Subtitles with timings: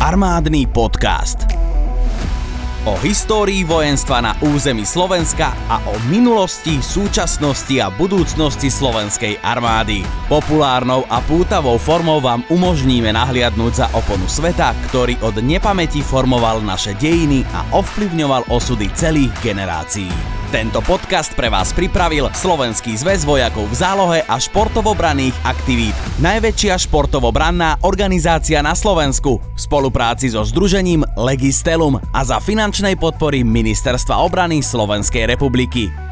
[0.00, 1.44] Armádny podcast.
[2.88, 10.00] O histórii vojenstva na území Slovenska a o minulosti, súčasnosti a budúcnosti slovenskej armády.
[10.24, 16.96] Populárnou a pútavou formou vám umožníme nahliadnúť za oponu sveta, ktorý od nepamäti formoval naše
[16.96, 20.39] dejiny a ovplyvňoval osudy celých generácií.
[20.50, 25.94] Tento podcast pre vás pripravil Slovenský zväz vojakov v zálohe a športovobranných aktivít.
[26.18, 34.18] Najväčšia športovobranná organizácia na Slovensku v spolupráci so Združením Legistelum a za finančnej podpory Ministerstva
[34.26, 36.09] obrany Slovenskej republiky.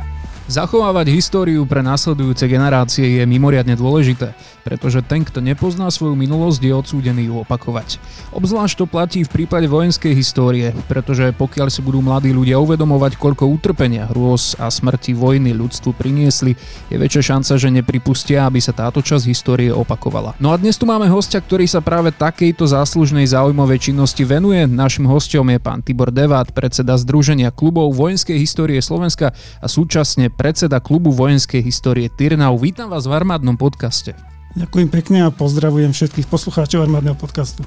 [0.49, 4.33] Zachovávať históriu pre následujúce generácie je mimoriadne dôležité,
[4.65, 8.01] pretože ten, kto nepozná svoju minulosť, je odsúdený ju opakovať.
[8.33, 13.45] Obzvlášť to platí v prípade vojenskej histórie, pretože pokiaľ si budú mladí ľudia uvedomovať, koľko
[13.45, 16.57] utrpenia, hrôz a smrti vojny ľudstvu priniesli,
[16.89, 20.33] je väčšia šanca, že nepripustia, aby sa táto časť histórie opakovala.
[20.41, 24.65] No a dnes tu máme hostia, ktorý sa práve takejto záslužnej záujmovej činnosti venuje.
[24.65, 30.79] Našim hostom je pán Tibor Devát, predseda Združenia klubov vojenskej histórie Slovenska a súčasne predseda
[30.79, 32.55] klubu vojenskej histórie Tyrnau.
[32.55, 34.15] Vítam vás v armádnom podcaste.
[34.55, 37.67] Ďakujem pekne a pozdravujem všetkých poslucháčov armádneho podcastu.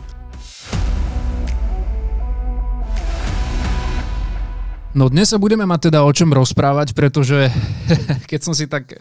[4.92, 7.48] No dnes sa budeme mať teda o čom rozprávať, pretože
[8.32, 9.00] keď som si tak e,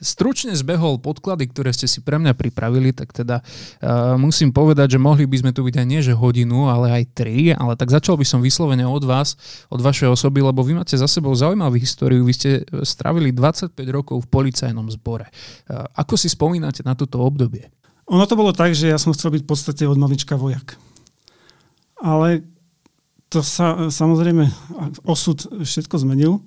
[0.00, 4.98] stručne zbehol podklady, ktoré ste si pre mňa pripravili, tak teda e, musím povedať, že
[4.98, 8.16] mohli by sme tu byť aj nie že hodinu, ale aj tri, ale tak začal
[8.16, 9.36] by som vyslovene od vás,
[9.68, 14.24] od vašej osoby, lebo vy máte za sebou zaujímavú históriu, vy ste stravili 25 rokov
[14.24, 15.28] v policajnom zbore.
[15.28, 15.32] E,
[16.00, 17.68] ako si spomínate na toto obdobie?
[18.08, 20.80] Ono to bolo tak, že ja som chcel byť v podstate od malička vojak.
[22.00, 22.40] Ale
[23.30, 24.50] to sa samozrejme
[25.06, 26.42] osud všetko zmenil.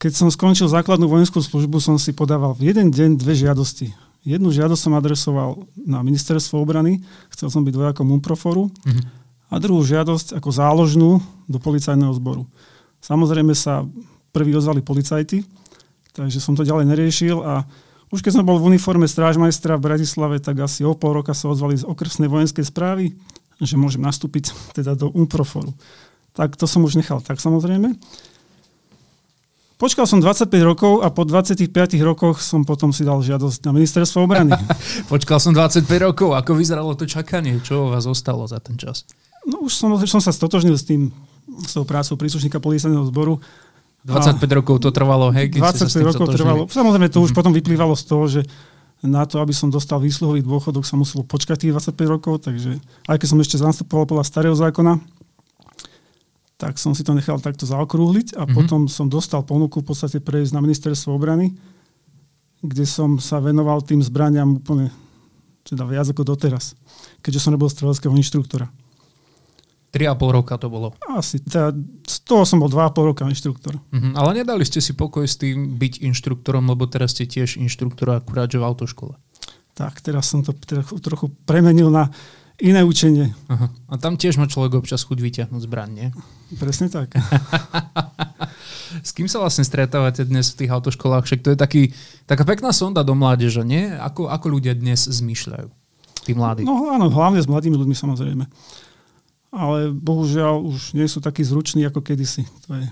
[0.00, 3.92] Keď som skončil základnú vojenskú službu, som si podával v jeden deň dve žiadosti.
[4.24, 7.04] Jednu žiadosť som adresoval na ministerstvo obrany,
[7.36, 9.04] chcel som byť vojakom UNPROFORu, mm-hmm.
[9.52, 11.10] a druhú žiadosť ako záložnú
[11.44, 12.48] do policajného zboru.
[13.04, 13.84] Samozrejme sa
[14.32, 15.44] prvý ozvali policajti,
[16.16, 17.68] takže som to ďalej neriešil a
[18.10, 21.46] už keď som bol v uniforme strážmajstra v Bratislave, tak asi o pol roka sa
[21.46, 23.14] ozvali z okresnej vojenskej správy,
[23.60, 25.76] že môžem nastúpiť teda do Umproforu.
[26.32, 27.96] Tak to som už nechal tak samozrejme.
[29.80, 31.72] Počkal som 25 rokov a po 25
[32.04, 34.52] rokoch som potom si dal žiadosť na ministerstvo obrany.
[35.12, 36.36] Počkal som 25 rokov.
[36.36, 37.56] Ako vyzeralo to čakanie?
[37.64, 39.08] Čo vás zostalo za ten čas?
[39.48, 41.08] No už som, som sa stotožnil s tým,
[41.64, 43.40] s tou prácou príslušníka policajného zboru.
[44.04, 45.48] 25 a rokov to trvalo, hej?
[45.48, 46.62] 25 rokov trvalo.
[46.68, 47.36] Samozrejme, to už mm-hmm.
[47.40, 48.40] potom vyplývalo z toho, že
[49.00, 52.76] na to, aby som dostal výsluhový dôchodok, sa muselo počkať tých 25 rokov, takže
[53.08, 55.00] aj keď som ešte zastupoval podľa starého zákona,
[56.60, 58.52] tak som si to nechal takto zaokrúhliť a mm-hmm.
[58.52, 61.56] potom som dostal ponuku v podstate prejsť na ministerstvo obrany,
[62.60, 64.92] kde som sa venoval tým zbraniam úplne
[65.64, 66.76] teda viac ako doteraz,
[67.24, 68.68] keďže som nebol streleckého inštruktora.
[69.90, 70.94] 3,5 roka to bolo.
[71.10, 71.74] Asi, teda
[72.06, 73.74] z toho som bol 2,5 roka inštruktor.
[73.74, 74.12] Uh-huh.
[74.14, 78.46] Ale nedali ste si pokoj s tým byť inštruktorom, lebo teraz ste tiež inštruktor akurát,
[78.46, 79.18] že v autoškole.
[79.74, 82.06] Tak, teraz som to teda trochu premenil na
[82.62, 83.34] iné učenie.
[83.50, 83.66] Uh-huh.
[83.90, 86.08] A tam tiež má človek občas chuť vyťahnuť zbraň, nie?
[86.54, 87.10] Presne tak.
[89.06, 91.26] S kým sa vlastne stretávate dnes v tých autoškolách?
[91.26, 91.82] Však to je taký,
[92.30, 93.90] taká pekná sonda do mládeže, nie?
[93.90, 95.66] Ako, ako ľudia dnes zmýšľajú?
[96.20, 96.62] Tí mladí.
[96.62, 98.44] No áno, hlavne s mladými ľuďmi samozrejme
[99.50, 102.46] ale bohužiaľ už nie sú takí zruční ako kedysi.
[102.70, 102.86] To je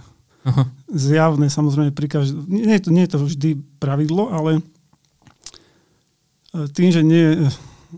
[0.47, 0.63] Aha.
[0.91, 4.63] zjavné, samozrejme pri každý, nie, je to, nie je to vždy pravidlo, ale e,
[6.75, 7.47] tým, že nie,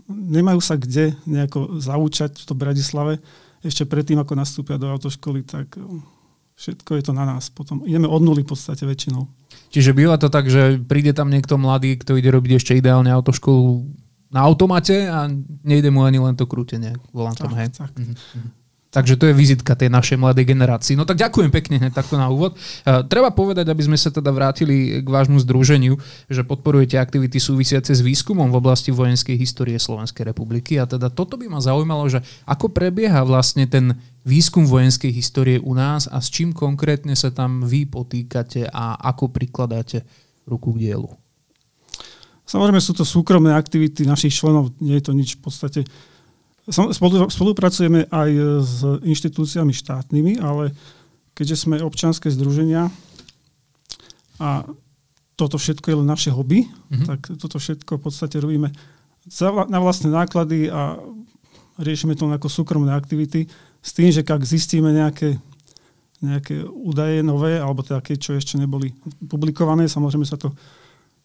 [0.09, 3.13] nemajú sa kde nejako zaučať v to Bratislave,
[3.61, 5.85] ešte predtým, ako nastúpia do autoškoly, tak e,
[6.57, 7.49] všetko je to na nás.
[7.49, 9.25] Potom ideme od nuly v podstate väčšinou.
[9.71, 13.87] Čiže býva to tak, že príde tam niekto mladý, kto ide robiť ešte ideálne autoškolu
[14.31, 15.27] na automate a
[15.61, 17.51] nejde mu ani len to krútenie volantom.
[17.51, 17.69] Tak, hej.
[17.75, 17.91] Tak.
[17.91, 18.59] Mm-hmm.
[18.91, 20.99] Takže to je vizitka tej našej mladej generácii.
[20.99, 22.59] No tak ďakujem pekne hneď takto na úvod.
[22.83, 25.95] Uh, treba povedať, aby sme sa teda vrátili k vášmu združeniu,
[26.27, 30.75] že podporujete aktivity súvisiace s výskumom v oblasti vojenskej histórie Slovenskej republiky.
[30.75, 33.95] A teda toto by ma zaujímalo, že ako prebieha vlastne ten
[34.27, 39.31] výskum vojenskej histórie u nás a s čím konkrétne sa tam vy potýkate a ako
[39.31, 40.03] prikladáte
[40.43, 41.20] ruku k dielu.
[42.45, 45.81] Samozrejme sú to súkromné aktivity našich členov, nie je to nič v podstate.
[47.31, 48.29] Spolupracujeme aj
[48.61, 50.75] s inštitúciami štátnymi, ale
[51.33, 52.91] keďže sme občanské združenia
[54.37, 54.65] a
[55.39, 57.07] toto všetko je len naše hobby, mm-hmm.
[57.07, 58.69] tak toto všetko v podstate robíme
[59.69, 61.01] na vlastné náklady a
[61.81, 63.49] riešime to ako súkromné aktivity
[63.81, 65.41] s tým, že ak zistíme nejaké,
[66.21, 68.93] nejaké údaje nové, alebo také, čo ešte neboli
[69.25, 70.53] publikované, samozrejme sa to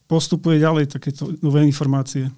[0.07, 2.31] postupuje ďalej takéto nové informácie.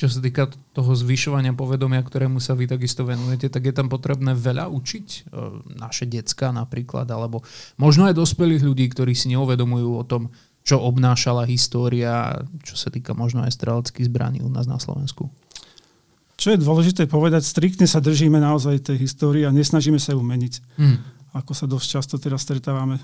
[0.00, 4.32] čo sa týka toho zvyšovania povedomia, ktorému sa vy takisto venujete, tak je tam potrebné
[4.32, 5.20] veľa učiť e,
[5.76, 7.44] naše decka napríklad, alebo
[7.76, 10.32] možno aj dospelých ľudí, ktorí si neuvedomujú o tom,
[10.64, 15.28] čo obnášala história, čo sa týka možno aj streleckých zbraní u nás na Slovensku.
[16.40, 20.80] Čo je dôležité povedať, striktne sa držíme naozaj tej histórie a nesnažíme sa ju meniť.
[20.80, 20.96] Hmm.
[21.36, 22.96] Ako sa dosť často teraz stretávame.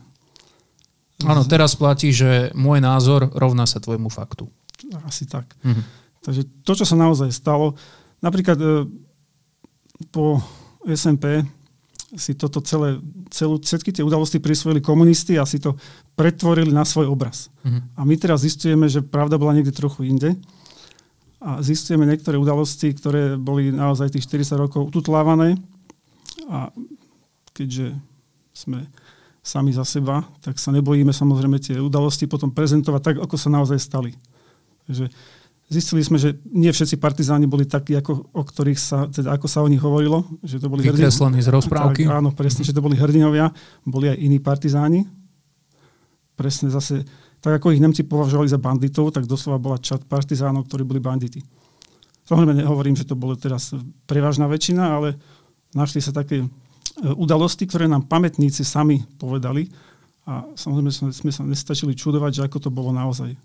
[1.24, 4.52] Áno, teraz platí, že môj názor rovná sa tvojmu faktu.
[5.08, 5.56] Asi tak.
[5.64, 5.80] Hmm.
[6.20, 7.72] Takže to, čo sa naozaj stalo,
[8.20, 8.84] napríklad e,
[10.12, 10.42] po
[10.84, 11.40] SMP
[12.14, 13.00] si toto celé,
[13.32, 15.74] celú, všetky tie udalosti prisvojili komunisti a si to
[16.14, 17.50] pretvorili na svoj obraz.
[17.64, 17.82] Uh-huh.
[17.98, 20.36] A my teraz zistujeme, že pravda bola niekde trochu inde.
[21.42, 25.58] A zistujeme niektoré udalosti, ktoré boli naozaj tých 40 rokov ututlávané.
[26.46, 26.70] A
[27.52, 27.98] keďže
[28.54, 28.86] sme
[29.46, 33.78] sami za seba, tak sa nebojíme samozrejme tie udalosti potom prezentovať tak, ako sa naozaj
[33.78, 34.10] stali.
[34.90, 35.06] Takže
[35.66, 39.66] Zistili sme, že nie všetci partizáni boli takí, ako, o ktorých sa, teda ako sa
[39.66, 40.22] o nich hovorilo.
[40.46, 42.06] Že to boli Vykreslení z rozprávky.
[42.06, 43.50] Tak, áno, presne, že to boli hrdinovia.
[43.82, 45.02] Boli aj iní partizáni.
[46.38, 47.02] Presne zase,
[47.43, 51.43] tak ako ich Nemci považovali za banditov, tak doslova bola čat partizánov, ktorí boli banditi.
[52.31, 53.75] Samozrejme nehovorím, že to bolo teraz
[54.06, 55.19] prevažná väčšina, ale
[55.75, 56.46] našli sa také
[57.02, 59.69] udalosti, ktoré nám pamätníci sami povedali.
[60.26, 63.37] A samozrejme sme sa nestačili čudovať, že ako to bolo naozaj.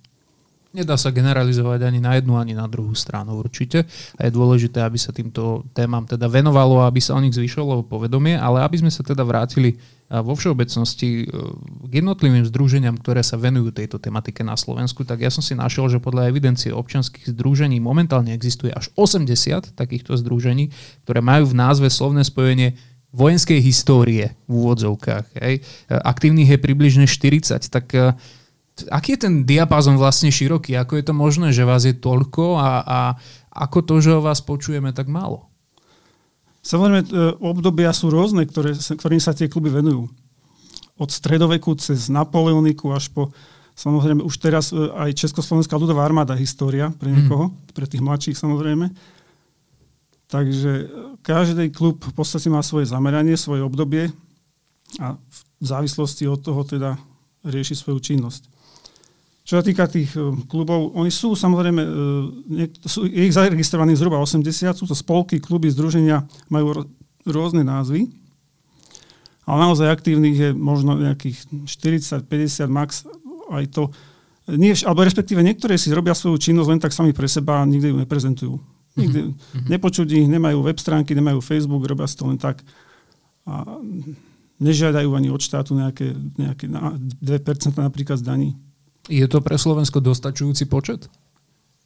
[0.72, 3.84] Nedá sa generalizovať ani na jednu, ani na druhú stranu určite.
[4.16, 8.40] A je dôležité, aby sa týmto témam teda venovalo, aby sa o nich zvyšovalo povedomie,
[8.40, 9.76] ale aby sme sa teda vrátili
[10.08, 11.26] vo všeobecnosti e,
[11.88, 15.88] k jednotlivým združeniam, ktoré sa venujú tejto tematike na Slovensku, tak ja som si našiel,
[15.88, 20.76] že podľa evidencie občianských združení momentálne existuje až 80 takýchto združení,
[21.08, 22.76] ktoré majú v názve slovné spojenie
[23.12, 25.26] vojenskej histórie v úvodzovkách.
[25.44, 25.64] Hej.
[25.92, 28.16] Aktívnych je približne 40, tak e,
[28.88, 30.80] aký je ten diapázon vlastne široký?
[30.80, 33.00] Ako je to možné, že vás je toľko a, a
[33.52, 35.52] ako to, že o vás počujeme tak málo?
[36.64, 37.08] Samozrejme, e,
[37.44, 40.08] obdobia sú rôzne, ktoré, ktorým sa tie kluby venujú.
[40.96, 43.36] Od stredoveku cez Napoleoniku až po,
[43.76, 47.16] samozrejme, už teraz e, aj Československá ľudová armáda história pre mhm.
[47.18, 47.76] niekoho, mm.
[47.76, 48.88] pre tých mladších samozrejme.
[50.32, 50.88] Takže
[51.20, 54.08] každý klub v podstate má svoje zameranie, svoje obdobie
[54.96, 56.96] a v závislosti od toho teda
[57.44, 58.48] rieši svoju činnosť.
[59.42, 64.48] Čo sa týka tých e, klubov, oni sú samozrejme, e, sú, ich zaregistrovaných zhruba 80,
[64.72, 66.88] sú to spolky, kluby, združenia, majú
[67.28, 68.08] rôzne názvy,
[69.44, 73.04] ale naozaj aktívnych je možno nejakých 40, 50 max,
[73.52, 73.92] aj to,
[74.48, 77.92] nie, alebo respektíve niektoré si robia svoju činnosť len tak sami pre seba a nikdy
[77.92, 78.56] ju neprezentujú.
[79.00, 79.68] Nikdy mm-hmm.
[79.72, 82.60] nepočuť ich, nemajú web stránky, nemajú Facebook, robia si to len tak.
[83.48, 83.80] A
[84.62, 88.50] nežiadajú ani od štátu nejaké, nejaké 2% napríklad z daní.
[89.10, 91.10] Je to pre Slovensko dostačujúci počet?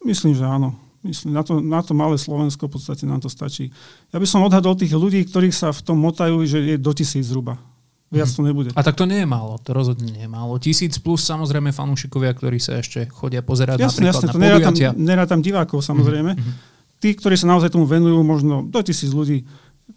[0.03, 0.75] Myslím, že áno.
[1.05, 3.69] Myslím, na, to, na to malé Slovensko v podstate nám to stačí.
[4.09, 7.29] Ja by som odhadol tých ľudí, ktorých sa v tom motajú, že je do tisíc
[7.29, 7.61] zhruba.
[8.09, 8.69] Viac to nebude.
[8.73, 10.57] A tak to nie je málo, to rozhodne nie je málo.
[10.61, 14.89] Tisíc plus samozrejme fanúšikovia, ktorí sa ešte chodia pozerať jasne, napríklad jasne, to na podujatia.
[14.93, 16.31] Nerátam divákov samozrejme.
[16.37, 16.75] Mm-hmm.
[17.00, 19.44] Tí, ktorí sa naozaj tomu venujú, možno do tisíc ľudí.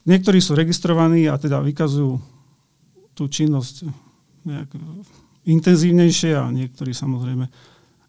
[0.05, 2.21] Niektorí sú registrovaní a teda vykazujú
[3.17, 3.89] tú činnosť
[4.47, 4.71] nejak
[5.49, 7.47] intenzívnejšie a niektorí samozrejme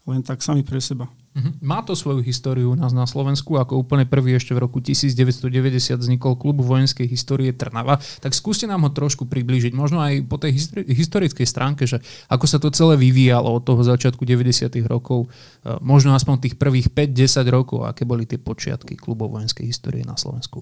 [0.10, 1.08] len tak sami pre seba.
[1.40, 1.64] Mhm.
[1.64, 5.96] Má to svoju históriu u nás na Slovensku, ako úplne prvý ešte v roku 1990
[5.96, 8.04] vznikol klub vojenskej histórie Trnava.
[8.20, 10.60] Tak skúste nám ho trošku priblížiť, možno aj po tej
[10.92, 14.84] historickej stránke, že ako sa to celé vyvíjalo od toho začiatku 90.
[14.84, 15.32] rokov,
[15.64, 20.20] e, možno aspoň tých prvých 5-10 rokov, aké boli tie počiatky klubu vojenskej histórie na
[20.20, 20.60] Slovensku.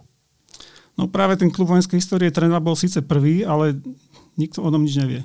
[0.97, 3.77] No práve ten klub vojenskej histórie Trnava bol síce prvý, ale
[4.37, 5.21] nikto o tom nič nevie.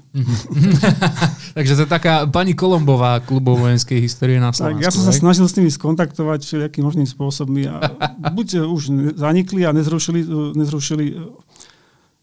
[1.56, 4.80] Takže to je taká pani Kolombová klubov vojenskej histórie na Slovensku.
[4.80, 7.92] Tak ja som sa snažil s nimi skontaktovať všelijakým možným spôsobmi a
[8.32, 10.24] buď už zanikli a nezrušili,
[10.56, 11.04] nezrušili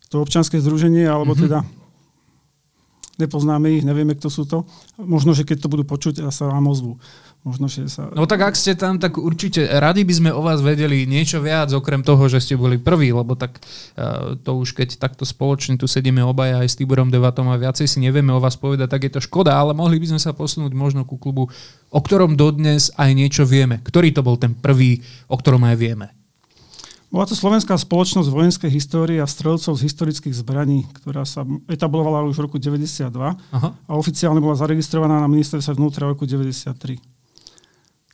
[0.09, 1.45] to občanské združenie, alebo mm-hmm.
[1.45, 1.59] teda
[3.21, 4.65] nepoznáme ich, nevieme, kto sú to.
[4.97, 6.97] Možno, že keď to budú počuť, sa vám ozvu.
[7.39, 8.11] Možno, že sa...
[8.11, 11.71] No tak ak ste tam, tak určite radi by sme o vás vedeli niečo viac,
[11.71, 15.87] okrem toho, že ste boli prví, lebo tak uh, to už keď takto spoločne tu
[15.87, 19.11] sedíme obaja aj s Tiborom Devatom a viacej si nevieme o vás povedať, tak je
[19.15, 21.47] to škoda, ale mohli by sme sa posunúť možno ku klubu,
[21.87, 23.79] o ktorom dodnes aj niečo vieme.
[23.79, 24.99] Ktorý to bol ten prvý,
[25.31, 26.07] o ktorom aj vieme?
[27.09, 32.37] Bola to Slovenská spoločnosť vojenskej histórie a strelcov z historických zbraní, ktorá sa etablovala už
[32.37, 33.69] v roku 92 Aha.
[33.73, 37.18] a oficiálne bola zaregistrovaná na ministerstve vnútra v roku 93.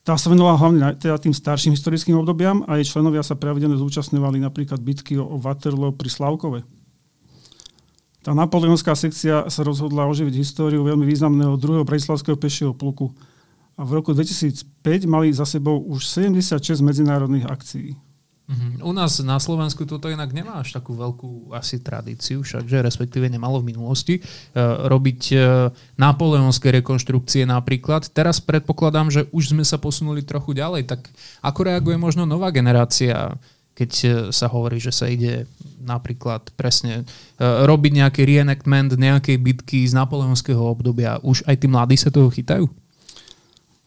[0.06, 4.38] Tá sa venovala hlavne teda tým starším historickým obdobiam a jej členovia sa pravidelne zúčastňovali
[4.38, 6.62] napríklad bitky o Waterloo pri Slavkove.
[8.22, 13.18] Tá napoleonská sekcia sa rozhodla oživiť históriu veľmi významného druhého bratislavského pešieho pluku
[13.74, 17.98] a v roku 2005 mali za sebou už 76 medzinárodných akcií.
[18.46, 18.90] Uh-huh.
[18.90, 23.58] U nás na Slovensku toto inak nemá až takú veľkú asi tradíciu, všakže respektíve nemalo
[23.58, 28.06] v minulosti, uh, robiť uh, napoleonské rekonštrukcie napríklad.
[28.14, 31.10] Teraz predpokladám, že už sme sa posunuli trochu ďalej, tak
[31.42, 33.34] ako reaguje možno nová generácia,
[33.74, 35.50] keď uh, sa hovorí, že sa ide
[35.82, 37.06] napríklad presne
[37.42, 41.22] robiť nejaký reenactment nejakej bitky z napoleonského obdobia.
[41.22, 42.66] Už aj tí mladí sa toho chytajú?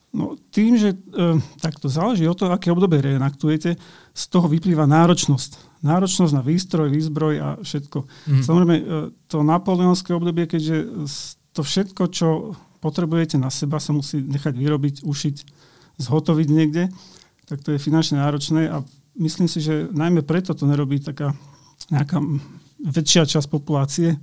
[0.08, 3.76] No, tým, že e, tak to záleží od toho, aké obdobie reenaktujete,
[4.18, 5.78] z toho vyplýva náročnosť.
[5.86, 7.98] Náročnosť na výstroj, výzbroj a všetko.
[8.02, 8.42] Mm.
[8.42, 8.84] Samozrejme, e,
[9.30, 11.06] to napoleonské obdobie, keďže
[11.54, 15.36] to všetko, čo potrebujete na seba, sa musí nechať vyrobiť, ušiť,
[16.02, 16.90] zhotoviť niekde,
[17.46, 18.82] tak to je finančne náročné a
[19.22, 21.34] myslím si, že najmä preto to nerobí taká
[21.90, 22.18] nejaká
[22.82, 24.18] väčšia časť populácie.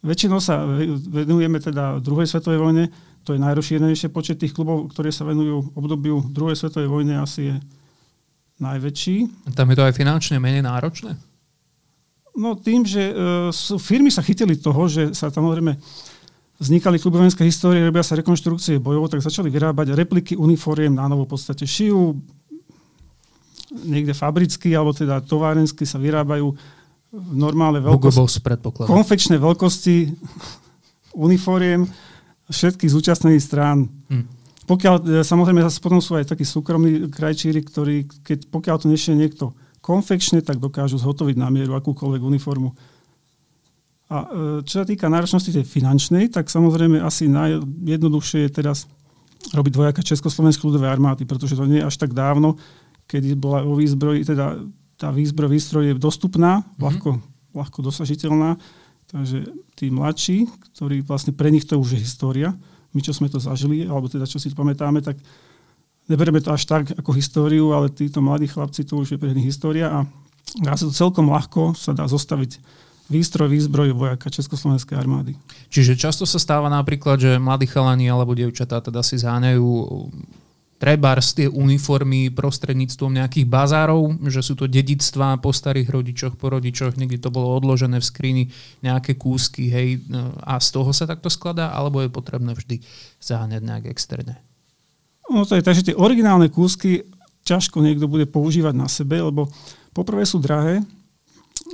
[0.00, 0.64] Väčšinou sa
[1.10, 2.84] venujeme teda druhej svetovej vojne,
[3.26, 7.54] to je najrozšírenejšie počet tých klubov, ktoré sa venujú obdobiu druhej svetovej vojny, asi je
[8.60, 9.16] najväčší.
[9.56, 11.16] Tam je to aj finančne menej náročné?
[12.36, 15.74] No tým, že uh, sú, firmy sa chytili toho, že sa tam samozrejme
[16.60, 21.24] vznikali kluby vojenské histórie, robia sa rekonštrukcie bojov, tak začali vyrábať repliky uniforiem na novo
[21.24, 22.20] v podstate šijú
[23.70, 26.52] niekde fabricky alebo teda továrensky sa vyrábajú
[27.10, 28.42] v normálne veľkosti,
[28.86, 29.96] konfekčné veľkosti
[31.26, 31.86] uniforiem
[32.50, 33.86] všetkých zúčastnených strán.
[34.10, 34.39] Hm.
[34.70, 39.50] Pokiaľ, e, samozrejme, potom sú aj takí súkromní krajčíri, ktorí, keď, pokiaľ to nešie niekto
[39.82, 42.70] konfekčne, tak dokážu zhotoviť na mieru akúkoľvek uniformu.
[44.06, 44.26] A e,
[44.62, 48.86] čo sa týka náročnosti tej finančnej, tak samozrejme asi najjednoduchšie je teraz
[49.50, 52.54] robiť dvojaka Československej ľudovej armády, pretože to nie je až tak dávno,
[53.10, 54.54] kedy bola o výzbroji, teda
[54.94, 56.78] tá výzbroj, výstroj je dostupná, mm-hmm.
[56.78, 57.10] ľahko,
[57.56, 58.54] ľahko dosažiteľná
[59.10, 59.42] Takže
[59.74, 62.54] tí mladší, ktorí vlastne pre nich to už je história,
[62.90, 65.18] my čo sme to zažili, alebo teda čo si to pamätáme, tak
[66.10, 69.46] neberieme to až tak ako históriu, ale títo mladí chlapci to už je pre nich
[69.46, 69.98] história a
[70.58, 72.58] dá sa to celkom ľahko sa dá zostaviť
[73.10, 75.34] výstroj, výzbroj vojaka Československej armády.
[75.70, 79.66] Čiže často sa stáva napríklad, že mladí chalani alebo dievčatá teda si zháňajú
[80.80, 86.96] trebárs tie uniformy prostredníctvom nejakých bazárov, že sú to dedictvá po starých rodičoch, po rodičoch,
[86.96, 88.44] niekde to bolo odložené v skrini,
[88.80, 90.00] nejaké kúsky, hej,
[90.40, 92.80] a z toho sa takto skladá, alebo je potrebné vždy
[93.20, 94.40] zaháňať nejak externe?
[95.28, 97.04] No to je tak, že tie originálne kúsky
[97.44, 99.52] ťažko niekto bude používať na sebe, lebo
[99.92, 100.80] poprvé sú drahé,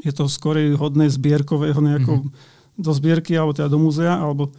[0.03, 2.83] je to skorej hodné zbierkového nejakého mm-hmm.
[2.83, 4.51] do zbierky, alebo teda do múzea, alebo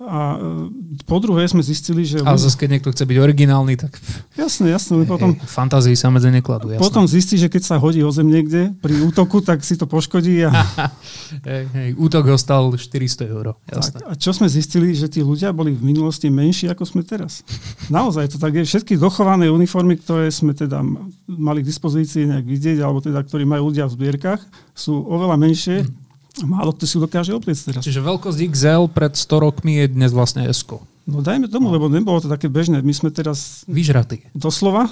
[0.00, 2.24] a e, po druhé sme zistili, že...
[2.24, 4.00] Ale zase, keď niekto chce byť originálny, tak...
[4.32, 5.04] Jasné, jasné.
[5.04, 6.80] Potom, fantázii sa medzi nekladú, jasné.
[6.80, 10.40] Potom zistí, že keď sa hodí o zem niekde pri útoku, tak si to poškodí.
[10.48, 10.56] A...
[11.52, 13.52] hej, hej, útok ho stal 400 eur.
[13.68, 17.44] Tak, a čo sme zistili, že tí ľudia boli v minulosti menší, ako sme teraz.
[17.92, 18.64] Naozaj to tak je.
[18.64, 20.80] Všetky dochované uniformy, ktoré sme teda
[21.28, 24.40] mali k dispozícii nejak vidieť, alebo teda, ktorí majú ľudia v zbierkach,
[24.72, 25.84] sú oveľa menšie.
[25.84, 26.08] Hmm
[26.46, 27.82] Málo kto si dokáže opliecť teraz.
[27.82, 30.62] Čiže veľkosť XL pred 100 rokmi je dnes vlastne S.
[31.10, 31.74] No dajme tomu, no.
[31.74, 32.78] lebo nebolo to také bežné.
[32.86, 33.66] My sme teraz...
[33.66, 34.22] Vyžratí.
[34.30, 34.86] Doslova.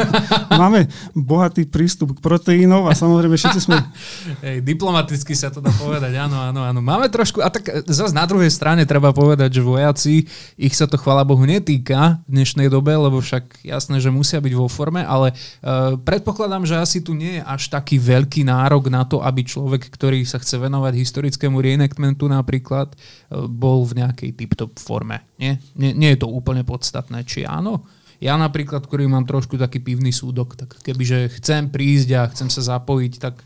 [0.62, 3.82] Máme bohatý prístup k proteínov a samozrejme všetci sme...
[4.46, 6.78] Hej, diplomaticky sa to dá povedať, áno, áno, áno.
[6.78, 7.42] Máme trošku...
[7.42, 10.14] A tak zase na druhej strane treba povedať, že vojaci,
[10.54, 14.54] ich sa to chvala Bohu netýka v dnešnej dobe, lebo však jasné, že musia byť
[14.54, 19.02] vo forme, ale uh, predpokladám, že asi tu nie je až taký veľký nárok na
[19.02, 24.78] to, aby človek, ktorý sa chce venovať historickému reenactmentu napríklad, uh, bol v nejakej tip-top
[24.78, 25.26] forme.
[25.36, 25.55] Nie?
[25.76, 27.84] Nie, nie je to úplne podstatné, či áno.
[28.16, 32.76] Ja napríklad, ktorý mám trošku taký pivný súdok, tak kebyže chcem prísť a chcem sa
[32.76, 33.44] zapojiť, tak e,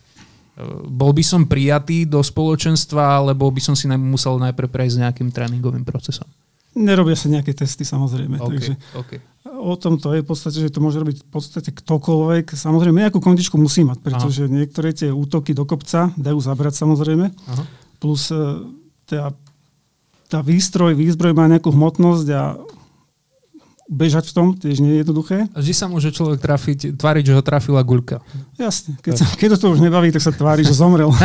[0.86, 5.82] bol by som prijatý do spoločenstva, alebo by som si musel najprv prejsť nejakým tréningovým
[5.82, 6.26] procesom?
[6.70, 8.38] Nerobia sa nejaké testy, samozrejme.
[8.38, 9.18] Okay, takže okay.
[9.58, 12.54] O tom to je v podstate, že to môže robiť v podstate ktokoľvek.
[12.54, 14.52] Samozrejme, nejakú kondičku musí mať, pretože Aha.
[14.54, 17.26] niektoré tie útoky do kopca dajú zabrať samozrejme.
[17.26, 17.64] Aha.
[17.98, 18.70] Plus e,
[19.10, 19.34] teda
[20.30, 22.42] tá výstroj, výzbroj má nejakú hmotnosť a
[23.90, 25.50] bežať v tom tiež nie je jednoduché.
[25.50, 28.22] A vždy sa môže človek trafiť, tváriť, že ho trafila guľka.
[28.54, 28.94] Jasne.
[29.02, 31.10] Keď, sa, keď to už nebaví, tak sa tvári, že zomrel.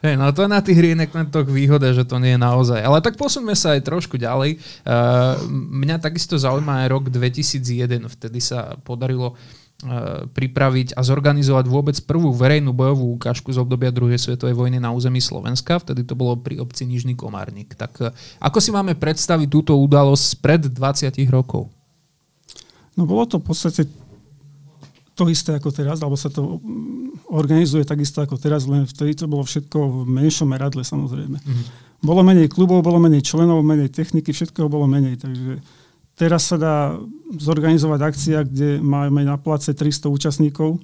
[0.00, 2.80] Hey, no to je na tých reenactmentoch výhoda, že to nie je naozaj.
[2.80, 4.56] Ale tak posuňme sa aj trošku ďalej.
[4.80, 8.08] Uh, mňa takisto zaujíma aj rok 2001.
[8.08, 9.59] Vtedy sa podarilo E,
[10.36, 15.24] pripraviť a zorganizovať vôbec prvú verejnú bojovú ukážku z obdobia druhej svetovej vojny na území
[15.24, 15.80] Slovenska.
[15.80, 17.72] Vtedy to bolo pri obci Nižný Komárnik.
[17.72, 18.12] Tak e,
[18.44, 21.72] ako si máme predstaviť túto udalosť pred 20 rokov?
[22.92, 23.88] No bolo to v podstate
[25.16, 29.24] to isté ako teraz, alebo sa to mm, organizuje takisto ako teraz, len vtedy to
[29.28, 31.40] bolo všetko v menšom meradle samozrejme.
[31.40, 31.66] Mm-hmm.
[32.04, 35.60] Bolo menej klubov, bolo menej členov, menej techniky, všetkého bolo menej, takže
[36.20, 36.76] teraz sa dá
[37.40, 40.76] zorganizovať akcia, kde máme na place 300 účastníkov.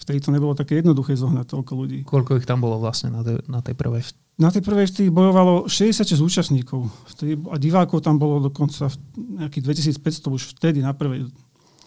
[0.00, 1.98] Vtedy to nebolo také jednoduché zohnať toľko ľudí.
[2.08, 4.16] Koľko ich tam bolo vlastne na tej, na tej prvej?
[4.40, 6.88] Na tej prvej vtedy bojovalo 66 účastníkov.
[7.12, 11.28] Vtedy, a divákov tam bolo dokonca nejakých 2500 už vtedy na prvej.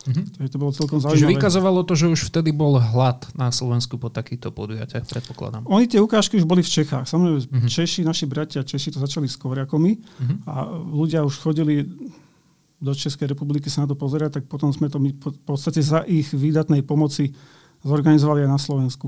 [0.04, 0.38] Mm-hmm.
[0.38, 1.26] Takže to bolo celkom zaujímavé.
[1.26, 5.64] Čiže vykazovalo to, že už vtedy bol hlad na Slovensku po takýchto podujatiach, predpokladám.
[5.72, 7.08] Oni tie ukážky už boli v Čechách.
[7.08, 7.72] Samozrejme, mm-hmm.
[7.72, 10.38] Češi, naši bratia Češi to začali s kovriakomi mm-hmm.
[10.46, 11.88] a ľudia už chodili
[12.84, 16.04] do Českej republiky sa na to pozerať, tak potom sme to my v podstate za
[16.04, 17.32] ich výdatnej pomoci
[17.88, 19.08] zorganizovali aj na Slovensku.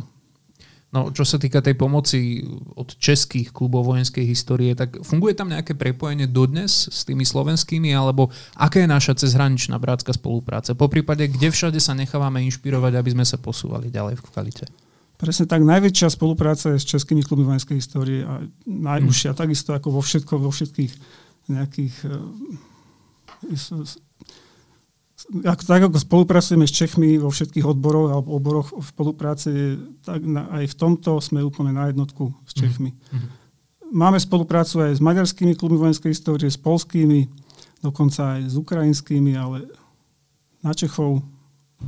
[0.96, 2.40] No, čo sa týka tej pomoci
[2.80, 8.32] od českých klubov vojenskej histórie, tak funguje tam nejaké prepojenie dodnes s tými slovenskými, alebo
[8.56, 10.72] aká je naša cezhraničná brátska spolupráca?
[10.72, 14.66] Po prípade, kde všade sa nechávame inšpirovať, aby sme sa posúvali ďalej v kvalite?
[15.20, 19.40] Presne tak, najväčšia spolupráca je s českými klubmi vojenskej histórie a najúžšia, hmm.
[19.40, 20.92] takisto ako vo, všetko, vo všetkých
[21.52, 22.75] nejakých eh,
[25.46, 29.52] ako, tak ako spolupracujeme s Čechmi vo všetkých odboroch alebo oboroch v spolupráci,
[30.06, 32.60] tak na, aj v tomto sme úplne na jednotku s mhm.
[32.60, 32.92] Čechmi.
[32.94, 33.30] Mm-hmm.
[33.96, 37.30] Máme spoluprácu aj s maďarskými klubmi vojenskej histórie, s polskými,
[37.86, 39.70] dokonca aj s ukrajinskými, ale
[40.66, 41.22] na Čechov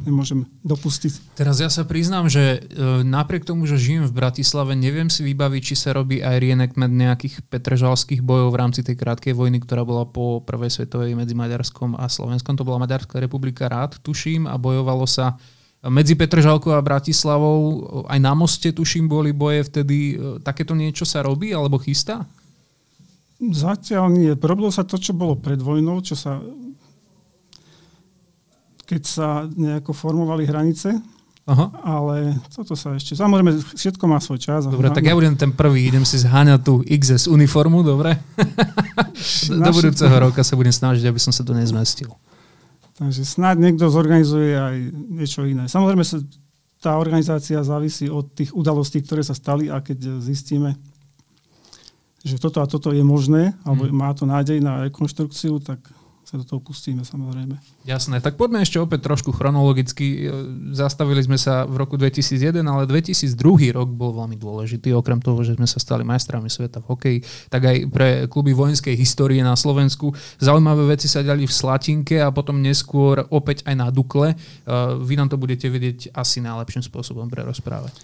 [0.03, 1.35] nemôžem dopustiť.
[1.35, 5.61] Teraz ja sa priznám, že e, napriek tomu, že žijem v Bratislave, neviem si vybaviť,
[5.63, 10.03] či sa robí aj reenactment nejakých petržalských bojov v rámci tej krátkej vojny, ktorá bola
[10.05, 12.59] po prvej svetovej medzi Maďarskom a Slovenskom.
[12.59, 15.39] To bola Maďarská republika rád, tuším, a bojovalo sa
[15.87, 17.59] medzi Petržalkou a Bratislavou.
[18.09, 19.97] Aj na moste, tuším, boli boje vtedy.
[19.97, 22.27] E, takéto niečo sa robí alebo chystá?
[23.37, 24.33] Zatiaľ nie.
[24.33, 26.41] Probilo sa to, čo bolo pred vojnou, čo sa
[28.87, 30.95] keď sa nejako formovali hranice.
[31.47, 31.71] Aha.
[31.79, 33.15] Ale toto sa ešte...
[33.15, 34.67] Samozrejme, všetko má svoj čas.
[34.67, 38.19] Dobre, tak ja budem ten prvý, idem si zháňať tú XS uniformu, dobre?
[39.47, 42.11] do, do budúceho roka sa budem snažiť, aby som sa to nezmestil.
[42.99, 45.71] Takže snáď niekto zorganizuje aj niečo iné.
[45.71, 46.19] Samozrejme, sa,
[46.83, 50.75] tá organizácia závisí od tých udalostí, ktoré sa stali a keď zistíme,
[52.27, 53.95] že toto a toto je možné, alebo hmm.
[53.95, 55.79] má to nádej na rekonštrukciu, tak
[56.27, 57.55] sa do toho pustíme samozrejme.
[57.87, 60.27] Jasné, tak poďme ešte opäť trošku chronologicky.
[60.75, 64.91] Zastavili sme sa v roku 2001, ale 2002 rok bol veľmi dôležitý.
[64.91, 68.99] Okrem toho, že sme sa stali majstrami sveta v hokeji, tak aj pre kluby vojenskej
[68.99, 70.11] histórie na Slovensku.
[70.43, 74.35] Zaujímavé veci sa ďali v Slatinke a potom neskôr opäť aj na Dukle.
[74.99, 77.95] Vy nám to budete vedieť asi najlepším spôsobom prerozprávať.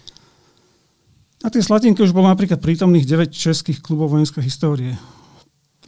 [1.44, 4.96] Na tej Slatinke už bolo napríklad prítomných 9 českých klubov vojenskej histórie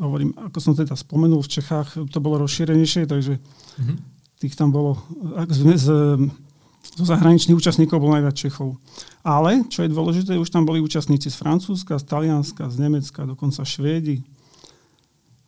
[0.01, 3.97] hovorím, ako som teda spomenul, v Čechách to bolo rozšírenejšie, takže mm-hmm.
[4.41, 5.01] tých tam bolo,
[5.49, 5.87] z, z,
[6.97, 8.77] zo zahraničných účastníkov bolo najviac Čechov.
[9.25, 13.65] Ale, čo je dôležité, už tam boli účastníci z Francúzska, z Talianska, z Nemecka, dokonca
[13.65, 14.23] Švédi.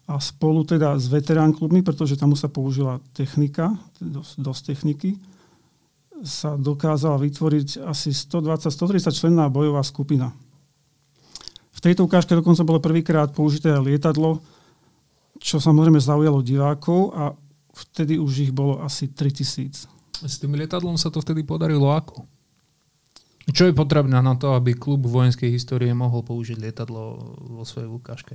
[0.08, 5.11] A spolu teda s veterán klubmi, pretože tam sa použila technika, dosť, dosť techniky,
[6.24, 10.34] sa dokázala vytvoriť asi 120-130 členná bojová skupina.
[11.78, 14.42] V tejto ukážke dokonca bolo prvýkrát použité lietadlo,
[15.38, 17.30] čo samozrejme zaujalo divákov a
[17.70, 19.86] vtedy už ich bolo asi 3000.
[20.26, 22.26] S tým lietadlom sa to vtedy podarilo ako?
[23.48, 27.16] Čo je potrebné na to, aby klub vojenskej histórie mohol použiť lietadlo
[27.56, 28.34] vo svojej ukážke?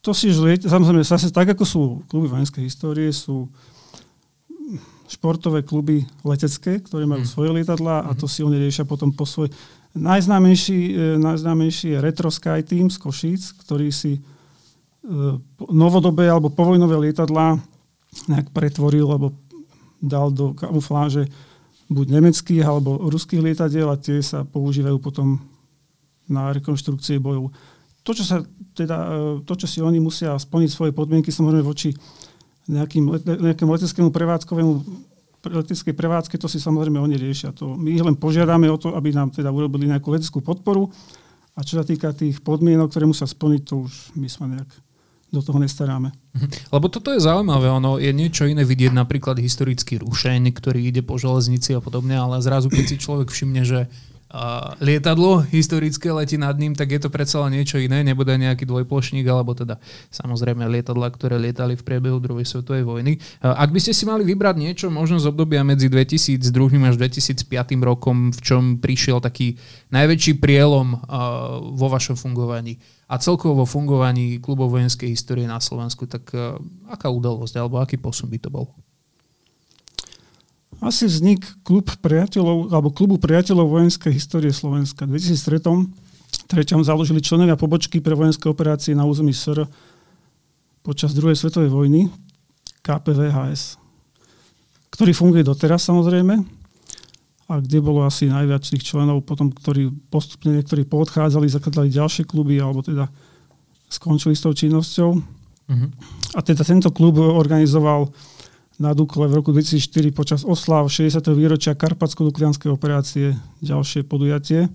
[0.00, 0.64] To si liet...
[0.64, 3.46] samozrejme, zase tak ako sú kluby vojenskej histórie, sú
[5.06, 7.30] športové kluby letecké, ktoré majú hmm.
[7.30, 8.32] svoje lietadlá a to mhm.
[8.32, 9.52] si oni riešia potom po svoj.
[9.96, 14.20] Najznámejší, e, najznámejší je Retro Sky Team z Košíc, ktorý si e,
[15.72, 17.56] novodobé alebo povojnové lietadlá
[18.28, 19.32] nejak pretvoril alebo
[20.04, 21.32] dal do kamufláže
[21.88, 25.40] buď nemeckých alebo ruských lietadiel a tie sa používajú potom
[26.28, 27.54] na rekonštrukcie bojov.
[28.04, 28.44] To, čo, sa,
[28.76, 31.96] teda, e, to, čo si oni musia splniť svoje podmienky, samozrejme voči
[32.68, 34.72] nejakým, nejakému leteckému prevádzkovému
[35.50, 37.54] leteckej prevádzke, to si samozrejme oni riešia.
[37.56, 40.90] To, my ich len požiadame o to, aby nám teda urobili nejakú leteckú podporu
[41.56, 44.70] a čo sa týka tých podmienok, ktoré musia splniť, to už my sme nejak
[45.32, 46.14] do toho nestaráme.
[46.38, 46.70] Mhm.
[46.70, 51.18] Lebo toto je zaujímavé, ono je niečo iné vidieť napríklad historický rušeň, ktorý ide po
[51.18, 53.90] železnici a podobne, ale zrazu keď si človek všimne, že
[54.82, 59.22] lietadlo historické letí nad ním, tak je to predsa len niečo iné, nebude nejaký dvojplošník,
[59.24, 59.78] alebo teda
[60.10, 63.22] samozrejme lietadla, ktoré lietali v priebehu druhej svetovej vojny.
[63.40, 66.42] Ak by ste si mali vybrať niečo možno z obdobia medzi 2002
[66.84, 67.46] až 2005
[67.86, 69.56] rokom, v čom prišiel taký
[69.94, 70.98] najväčší prielom
[71.72, 76.34] vo vašom fungovaní a celkovo vo fungovaní klubov vojenskej histórie na Slovensku, tak
[76.90, 78.74] aká udalosť alebo aký posun by to bol?
[80.80, 85.08] Asi vznik klub priateľov, alebo klubu priateľov vojenskej histórie Slovenska.
[85.08, 85.64] V 2003
[86.46, 89.66] treťom založili členovia pobočky pre vojenské operácie na území SR
[90.84, 92.00] počas druhej svetovej vojny.
[92.86, 93.82] KPVHS,
[94.94, 96.38] ktorý funguje doteraz samozrejme
[97.50, 102.62] a kde bolo asi najviac tých členov potom, ktorí postupne niektorí poodchádzali, zakladali ďalšie kluby
[102.62, 103.10] alebo teda
[103.90, 105.10] skončili s tou činnosťou.
[105.14, 105.88] Uh-huh.
[106.34, 108.10] A teda tento klub organizoval
[108.76, 111.20] na Dukle v roku 2004 počas oslav 60.
[111.32, 114.68] výročia Karpatsko-Duklianskej operácie ďalšie podujatie,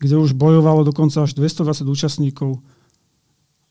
[0.00, 2.60] kde už bojovalo dokonca až 220 účastníkov.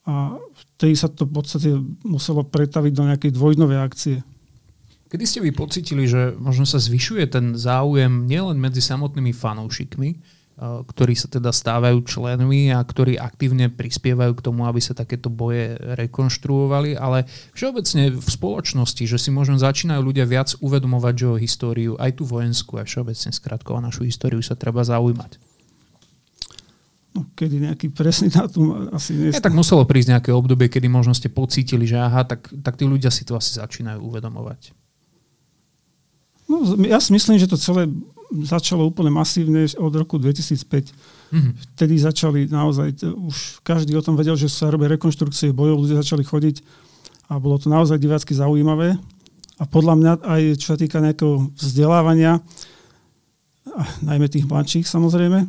[0.06, 0.38] A
[0.78, 1.70] vtedy sa to v podstate
[2.06, 4.18] muselo pretaviť do nejakej dvojdnovej akcie.
[5.10, 10.10] Kedy ste vy pocitili, že možno sa zvyšuje ten záujem nielen medzi samotnými fanúšikmi,
[10.56, 15.76] ktorí sa teda stávajú členmi a ktorí aktívne prispievajú k tomu, aby sa takéto boje
[15.76, 21.94] rekonštruovali, ale všeobecne v spoločnosti, že si možno začínajú ľudia viac uvedomovať, že o históriu,
[22.00, 25.36] aj tú vojenskú, aj všeobecne skratko o našu históriu sa treba zaujímať.
[27.16, 29.32] No, kedy nejaký presný dátum asi nie.
[29.32, 32.84] Ja, tak muselo prísť nejaké obdobie, kedy možno ste pocítili, že aha, tak, tak tí
[32.84, 34.76] ľudia si to asi začínajú uvedomovať.
[36.48, 37.88] No, ja si myslím, že to celé
[38.44, 40.92] začalo úplne masívne od roku 2005.
[41.32, 41.52] Mm-hmm.
[41.78, 46.28] Vtedy začali naozaj, už každý o tom vedel, že sa robia rekonštrukcie bojov, ľudia začali
[46.28, 46.60] chodiť
[47.32, 49.00] a bolo to naozaj divácky zaujímavé.
[49.56, 52.44] A podľa mňa aj čo sa týka nejakého vzdelávania,
[54.04, 55.48] najmä tých mladších samozrejme,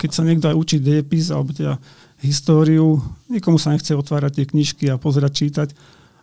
[0.00, 1.76] keď sa niekto aj učí dejepis alebo teda
[2.24, 2.98] históriu,
[3.30, 5.68] nikomu sa nechce otvárať tie knižky a pozerať, čítať,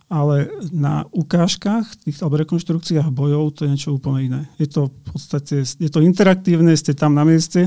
[0.05, 4.41] ale na ukážkach tých, alebo rekonštrukciách bojov to je niečo úplne iné.
[4.61, 7.65] Je to v podstate, je to interaktívne, ste tam na mieste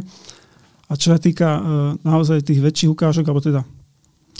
[0.86, 1.62] a čo sa týka uh,
[2.06, 3.66] naozaj tých väčších ukážok, alebo teda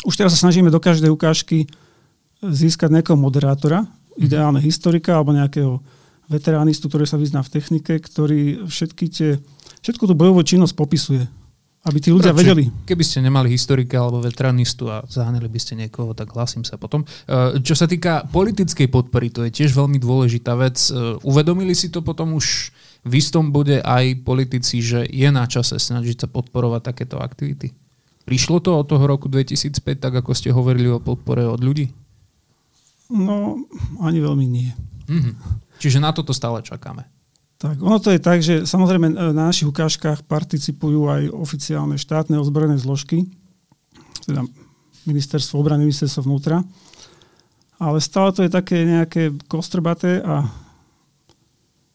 [0.07, 1.67] už teraz sa snažíme do každej ukážky
[2.39, 3.91] získať nejakého moderátora, mm.
[4.23, 5.83] ideálne historika alebo nejakého
[6.31, 9.43] veteránistu, ktorý sa vyzná v technike, ktorý všetky tie,
[9.83, 11.25] všetku tú bojovú činnosť popisuje
[11.87, 12.67] aby tí ľudia vedeli.
[12.85, 17.07] Keby ste nemali historika alebo veteranistu a zahanili by ste niekoho, tak hlasím sa potom.
[17.07, 20.77] E, čo sa týka politickej podpory, to je tiež veľmi dôležitá vec.
[20.91, 22.75] E, uvedomili si to potom už
[23.07, 27.71] v istom bode aj politici, že je na čase snažiť sa podporovať takéto aktivity?
[28.29, 31.89] Prišlo to od toho roku 2005, tak ako ste hovorili o podpore od ľudí?
[33.09, 33.65] No,
[34.05, 34.69] ani veľmi nie.
[35.09, 35.35] Mm-hmm.
[35.81, 37.09] Čiže na toto stále čakáme.
[37.59, 42.39] Tak, ono to je tak, že samozrejme e, na našich ukážkach participujú aj oficiálne štátne
[42.39, 43.27] ozbrojené zložky,
[44.31, 44.47] teda
[45.11, 46.63] ministerstvo obrany, ministerstvo vnútra,
[47.83, 50.47] ale stále to je také nejaké kostrbaté a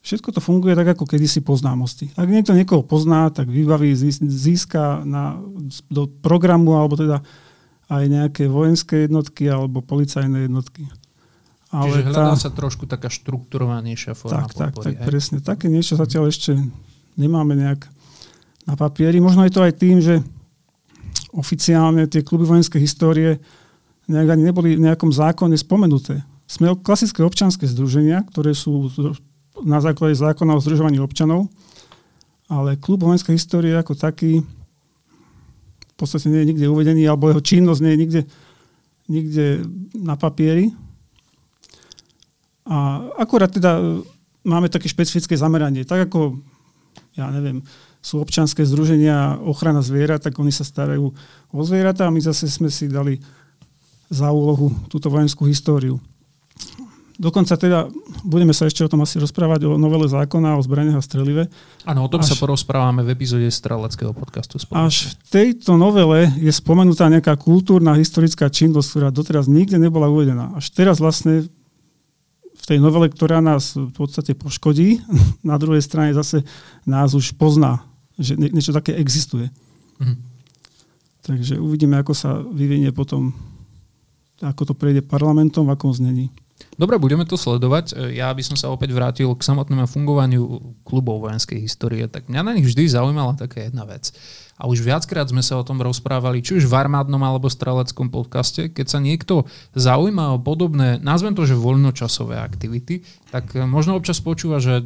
[0.03, 2.11] všetko to funguje tak, ako kedysi poznámosti.
[2.19, 5.39] Ak niekto niekoho pozná, tak vybaví, získa na,
[5.87, 7.23] do programu alebo teda
[7.87, 10.91] aj nejaké vojenské jednotky alebo policajné jednotky.
[11.73, 12.43] Ale Čiže hľadá tá...
[12.45, 15.41] sa trošku taká štrukturovanejšia forma Tak, tak, tak, presne.
[15.41, 16.53] Také niečo zatiaľ ešte
[17.17, 17.89] nemáme nejak
[18.69, 19.17] na papieri.
[19.17, 20.21] Možno je to aj tým, že
[21.33, 23.41] oficiálne tie kluby vojenskej histórie
[24.05, 26.21] nejak ani neboli v nejakom zákone spomenuté.
[26.45, 28.93] Sme klasické občanské združenia, ktoré sú
[29.65, 31.49] na základe zákona o združovaní občanov,
[32.45, 34.45] ale klub vojenskej histórie ako taký
[35.93, 38.21] v podstate nie je nikde uvedený, alebo jeho činnosť nie je nikde,
[39.09, 39.45] nikde
[39.93, 40.73] na papieri.
[42.63, 43.83] A akurát teda e,
[44.47, 45.83] máme také špecifické zameranie.
[45.83, 46.39] Tak ako,
[47.19, 47.63] ja neviem,
[48.03, 51.15] sú občanské združenia ochrana zvierat, tak oni sa starajú
[51.55, 53.23] o zvieratá a my zase sme si dali
[54.11, 55.97] za úlohu túto vojenskú históriu.
[57.13, 57.87] Dokonca teda
[58.25, 61.45] budeme sa ešte o tom asi rozprávať o novele zákona o zbraniach a strelive.
[61.85, 64.57] Áno, o tom až, sa porozprávame v epizóde streleckého podcastu.
[64.57, 64.89] Spoločne.
[64.89, 70.57] Až v tejto novele je spomenutá nejaká kultúrna historická činnosť, ktorá doteraz nikde nebola uvedená.
[70.57, 71.47] Až teraz vlastne
[72.63, 75.03] v tej novele, ktorá nás v podstate poškodí,
[75.43, 76.47] na druhej strane zase
[76.87, 77.83] nás už pozná,
[78.15, 79.51] že niečo také existuje.
[79.99, 80.15] Mhm.
[81.23, 83.31] Takže uvidíme, ako sa vyvinie potom,
[84.43, 86.27] ako to prejde parlamentom, v akom znení.
[86.73, 88.13] Dobre, budeme to sledovať.
[88.17, 92.09] Ja by som sa opäť vrátil k samotnému fungovaniu klubov vojenskej histórie.
[92.09, 94.09] Tak mňa na nich vždy zaujímala taká jedna vec.
[94.57, 98.69] A už viackrát sme sa o tom rozprávali, či už v armádnom alebo streleckom podcaste.
[98.73, 104.61] Keď sa niekto zaujíma o podobné, nazvem to, že voľnočasové aktivity, tak možno občas počúva,
[104.61, 104.85] že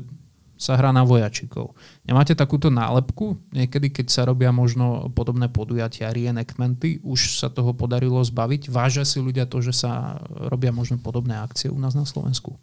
[0.57, 1.77] sa hrá na vojačikov.
[2.03, 3.37] Nemáte takúto nálepku?
[3.53, 8.73] Niekedy, keď sa robia možno podobné podujatia, reenactmenty, už sa toho podarilo zbaviť?
[8.73, 10.17] Vážia si ľudia to, že sa
[10.49, 12.57] robia možno podobné akcie u nás na Slovensku?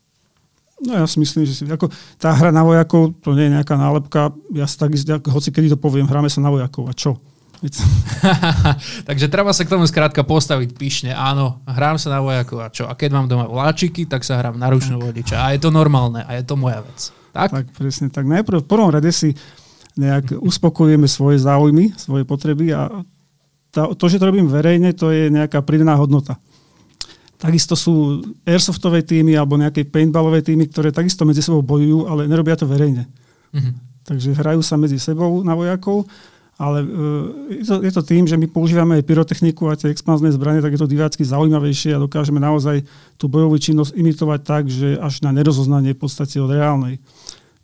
[0.82, 1.86] No ja si myslím, že si, ako,
[2.18, 4.34] tá hra na vojakov, to nie je nejaká nálepka.
[4.50, 6.90] Ja sa takisto, hoci kedy to poviem, hráme sa na vojakov.
[6.90, 7.22] A čo?
[9.08, 11.12] Takže treba sa k tomu skrátka postaviť pyšne.
[11.16, 12.84] Áno, hrám sa na vojakov a čo?
[12.84, 15.40] A keď mám doma vláčiky, tak sa hrám na ručnú vodiča.
[15.40, 17.14] A je to normálne a je to moja vec.
[17.34, 17.50] Tak?
[17.50, 18.06] tak presne.
[18.14, 19.34] Tak najprv v prvom rade si
[19.98, 23.02] nejak uspokojujeme svoje záujmy, svoje potreby a
[23.74, 26.38] to, že to robím verejne, to je nejaká pridaná hodnota.
[27.34, 32.54] Takisto sú airsoftové týmy alebo nejaké paintballové týmy, ktoré takisto medzi sebou bojujú, ale nerobia
[32.54, 33.10] to verejne.
[33.50, 33.74] Mm-hmm.
[34.06, 36.06] Takže hrajú sa medzi sebou na vojakov,
[36.54, 36.90] ale uh,
[37.50, 40.74] je, to, je to tým, že my používame aj pyrotechniku a tie expanzné zbranie, tak
[40.74, 42.86] je to divácky zaujímavejšie a dokážeme naozaj
[43.18, 47.02] tú bojovú činnosť imitovať tak, že až na nerozoznanie v podstate od reálnej.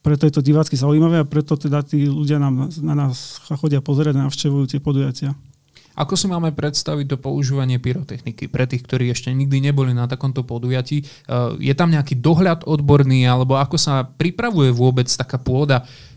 [0.00, 4.16] Preto je to divácky zaujímavé a preto teda tí ľudia nám, na nás chodia pozerať
[4.16, 5.36] a navštevujú tie podujatia.
[6.00, 10.40] Ako si máme predstaviť to používanie pyrotechniky pre tých, ktorí ešte nikdy neboli na takomto
[10.46, 11.02] podujatí?
[11.02, 11.04] E,
[11.60, 16.09] je tam nejaký dohľad odborný, alebo ako sa pripravuje vôbec taká pôda e,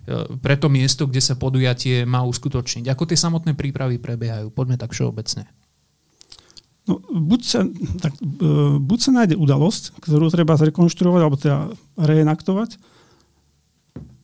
[0.44, 2.92] pre to miesto, kde sa podujatie má uskutočniť?
[2.92, 4.52] Ako tie samotné prípravy prebiehajú?
[4.52, 5.48] Poďme tak všeobecne.
[6.84, 7.64] No, buď, sa,
[8.04, 12.76] tak, e, buď sa nájde udalosť, ktorú treba zrekonštruovať alebo teda reenaktovať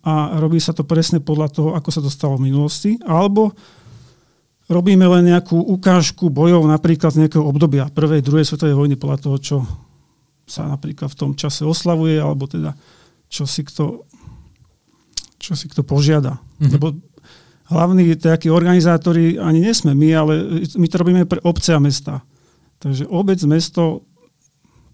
[0.03, 3.55] a robí sa to presne podľa toho, ako sa to stalo v minulosti, alebo
[4.71, 9.37] robíme len nejakú ukážku bojov napríklad z nejakého obdobia prvej, druhej svetovej vojny podľa toho,
[9.39, 9.57] čo
[10.49, 12.73] sa napríklad v tom čase oslavuje, alebo teda
[13.29, 14.08] čo si kto,
[15.39, 16.37] čo si kto požiada.
[16.37, 16.71] Mm-hmm.
[16.75, 16.85] Lebo
[17.71, 20.33] hlavní takí organizátori ani nesme my, ale
[20.75, 22.21] my to robíme pre obce a mesta.
[22.79, 24.03] Takže obec, mesto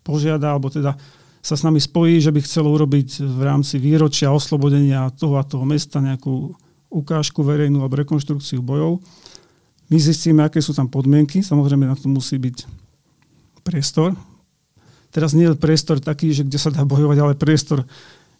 [0.06, 0.94] požiada, alebo teda
[1.46, 5.62] sa s nami spojí, že by chcelo urobiť v rámci výročia oslobodenia toho a toho
[5.62, 6.58] mesta nejakú
[6.90, 9.02] ukážku verejnú alebo rekonštrukciu bojov.
[9.94, 11.46] My zistíme, aké sú tam podmienky.
[11.46, 12.66] Samozrejme, na to musí byť
[13.62, 14.18] priestor.
[15.14, 17.86] Teraz nie je priestor taký, že kde sa dá bojovať, ale priestor,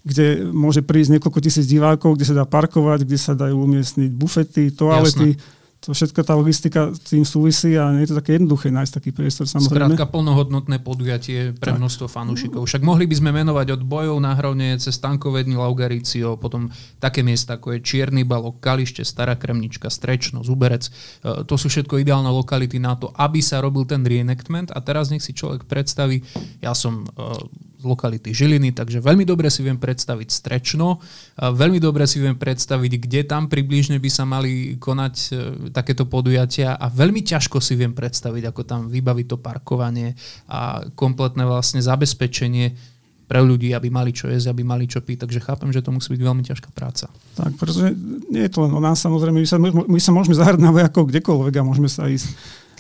[0.06, 4.70] kde môže prísť niekoľko tisíc divákov, kde sa dá parkovať, kde sa dajú umiestniť bufety,
[4.70, 5.34] toalety.
[5.34, 5.54] Jasné
[5.86, 9.10] to všetko tá logistika s tým súvisí a nie je to také jednoduché nájsť taký
[9.14, 9.94] priestor samozrejme.
[9.94, 11.80] Skrátka plnohodnotné podujatie pre tak.
[11.80, 12.66] množstvo fanúšikov.
[12.66, 17.62] Však mohli by sme menovať od bojov na hrovne cez tankovedný Laugaricio, potom také miesta
[17.62, 20.90] ako je Čierny balok, Kalište, Stará Kremnička, Strečno, Zuberec.
[20.90, 25.14] E, to sú všetko ideálne lokality na to, aby sa robil ten reenactment a teraz
[25.14, 26.26] nech si človek predstaví,
[26.66, 31.00] ja som e, lokality Žiliny, takže veľmi dobre si viem predstaviť Strečno,
[31.38, 35.30] veľmi dobre si viem predstaviť, kde tam približne by sa mali konať e,
[35.70, 40.18] takéto podujatia a veľmi ťažko si viem predstaviť, ako tam vybaviť to parkovanie
[40.50, 42.96] a kompletné vlastne zabezpečenie
[43.26, 45.26] pre ľudí, aby mali čo jesť, aby mali čo piť.
[45.26, 47.10] Takže chápem, že to musí byť veľmi ťažká práca.
[47.34, 47.90] Tak, pretože
[48.30, 49.42] nie je to len o nás samozrejme.
[49.42, 52.30] My sa, my sa môžeme zahrať na vojakov kdekoľvek a môžeme sa ísť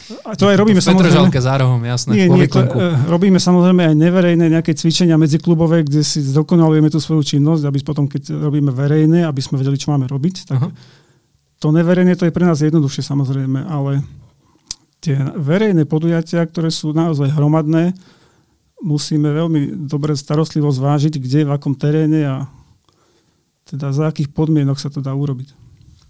[0.05, 1.29] a to aj robíme v samozrejme.
[1.41, 2.11] za rohom, jasné.
[2.13, 6.93] Nie, nie, to, uh, robíme samozrejme aj neverejné nejaké cvičenia medzi klubové, kde si zdokonalujeme
[6.93, 10.35] tú svoju činnosť, aby potom, keď robíme verejné, aby sme vedeli, čo máme robiť.
[10.45, 10.71] Tak uh-huh.
[11.63, 14.05] To neverejné to je pre nás jednoduchšie samozrejme, ale
[15.01, 17.97] tie verejné podujatia, ktoré sú naozaj hromadné,
[18.85, 22.35] musíme veľmi dobre starostlivo zvážiť, kde, v akom teréne a
[23.65, 25.64] teda za akých podmienok sa to dá urobiť.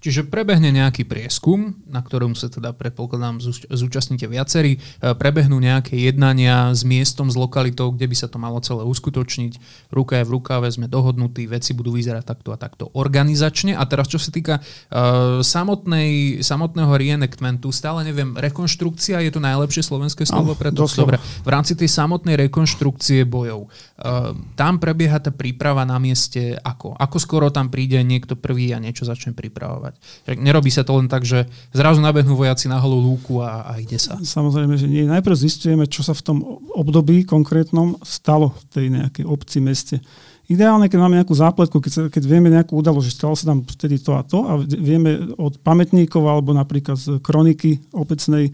[0.05, 3.41] Čiže prebehne nejaký prieskum, na ktorom sa teda predpokladám
[3.73, 4.79] zúčastníte viacerí, e,
[5.17, 9.57] prebehnú nejaké jednania s miestom, s lokalitou, kde by sa to malo celé uskutočniť.
[9.89, 13.73] Ruka je v rukáve, sme dohodnutí, veci budú vyzerať takto a takto organizačne.
[13.73, 19.81] A teraz čo sa týka uh, samotnej, samotného reenactmentu, stále neviem, rekonštrukcia je to najlepšie
[19.81, 20.85] slovenské slovo pre to?
[20.85, 26.93] Dobre, v rámci tej samotnej rekonštrukcie bojov, uh, tam prebieha tá príprava na mieste ako?
[26.93, 29.94] Ako skoro tam príde niekto prvý a niečo začne pripravovať?
[29.95, 30.43] Využívať.
[30.43, 33.97] Nerobí sa to len tak, že zrazu nabehnú vojaci na holú lúku a, a ide
[33.97, 34.17] sa.
[34.17, 35.05] Samozrejme, že nie.
[35.05, 36.37] Najprv zistujeme, čo sa v tom
[36.73, 39.97] období konkrétnom stalo v tej nejakej obci, meste.
[40.45, 43.65] Ideálne, keď máme nejakú zápletku, keď, sa, keď vieme nejakú udalosť, že stalo sa tam
[43.65, 48.53] vtedy to a to a vieme od pamätníkov alebo napríklad z kroniky obecnej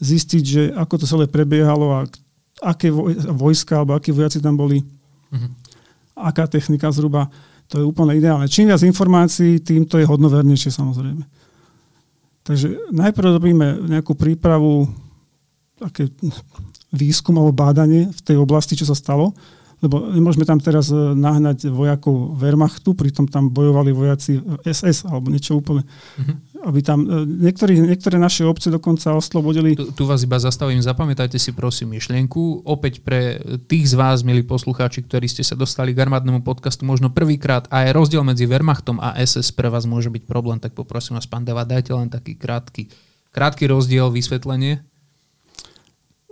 [0.00, 2.00] zistiť, že ako to celé prebiehalo a
[2.64, 2.88] aké
[3.36, 5.50] vojska alebo akí vojaci tam boli, mm-hmm.
[6.16, 7.28] aká technika zhruba.
[7.72, 8.46] To je úplne ideálne.
[8.46, 11.24] Čím viac informácií, tým to je hodnovernejšie samozrejme.
[12.46, 14.86] Takže najprv robíme nejakú prípravu,
[15.76, 16.08] také
[16.94, 19.34] výskum alebo bádanie v tej oblasti, čo sa stalo
[19.84, 25.60] lebo nemôžeme tam teraz e, nahnať vojakov Wehrmachtu, pritom tam bojovali vojaci SS alebo niečo
[25.60, 25.84] úplne.
[25.84, 26.36] Mm-hmm.
[26.64, 29.76] Aby tam, e, niektorí, niektoré naše obce dokonca oslobodili.
[29.76, 32.64] Tu, tu vás iba zastavím, zapamätajte si prosím myšlienku.
[32.64, 33.36] Opäť pre
[33.68, 37.84] tých z vás, milí poslucháči, ktorí ste sa dostali k armádnemu podcastu možno prvýkrát a
[37.84, 41.44] aj rozdiel medzi Wehrmachtom a SS pre vás môže byť problém, tak poprosím vás, pán
[41.44, 42.88] Deva, dajte len taký krátky,
[43.28, 44.80] krátky rozdiel, vysvetlenie.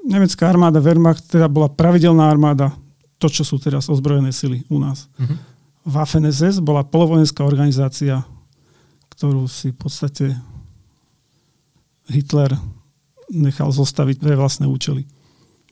[0.05, 2.77] Nemecká armáda Wehrmacht teda bola pravidelná armáda,
[3.25, 5.09] to, čo sú teraz ozbrojené sily u nás.
[5.17, 5.41] Uh-huh.
[5.89, 8.21] Waffen SS bola polovojenská organizácia,
[9.17, 10.27] ktorú si v podstate
[12.13, 12.53] Hitler
[13.33, 15.09] nechal zostaviť pre vlastné účely.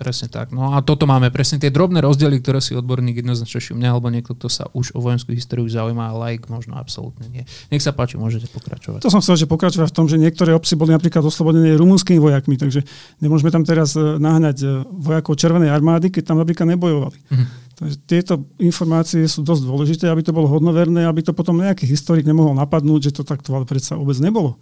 [0.02, 0.50] Presne tak.
[0.50, 4.34] No a toto máme presne tie drobné rozdiely, ktoré si odborník jednoznačne všimne, alebo niekto,
[4.34, 7.46] kto sa už o vojenskú históriu zaujíma, like možno absolútne nie.
[7.70, 9.06] Nech sa páči, môžete pokračovať.
[9.06, 12.58] To som chcel, že pokračovať v tom, že niektoré obci boli napríklad oslobodené rumunskými vojakmi,
[12.58, 12.82] takže
[13.22, 17.18] nemôžeme tam teraz e, nahnať e, vojakov Červenej armády, keď tam napríklad nebojovali.
[17.30, 17.44] Mhm.
[17.72, 22.22] Takže tieto informácie sú dosť dôležité, aby to bolo hodnoverné, aby to potom nejaký historik
[22.22, 24.58] nemohol napadnúť, že to takto ale predsa vôbec nebolo.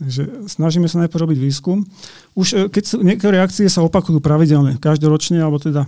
[0.00, 1.84] Takže snažíme sa najprv robiť výskum.
[2.32, 5.84] Už e, keď niektoré akcie sa opakujú pravidelne, každoročne, alebo teda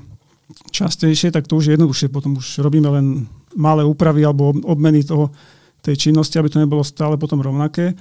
[0.69, 2.13] častejšie, tak to už je jednoduchšie.
[2.13, 3.25] Potom už robíme len
[3.57, 5.33] malé úpravy alebo obmeny toho,
[5.83, 7.97] tej činnosti, aby to nebolo stále potom rovnaké.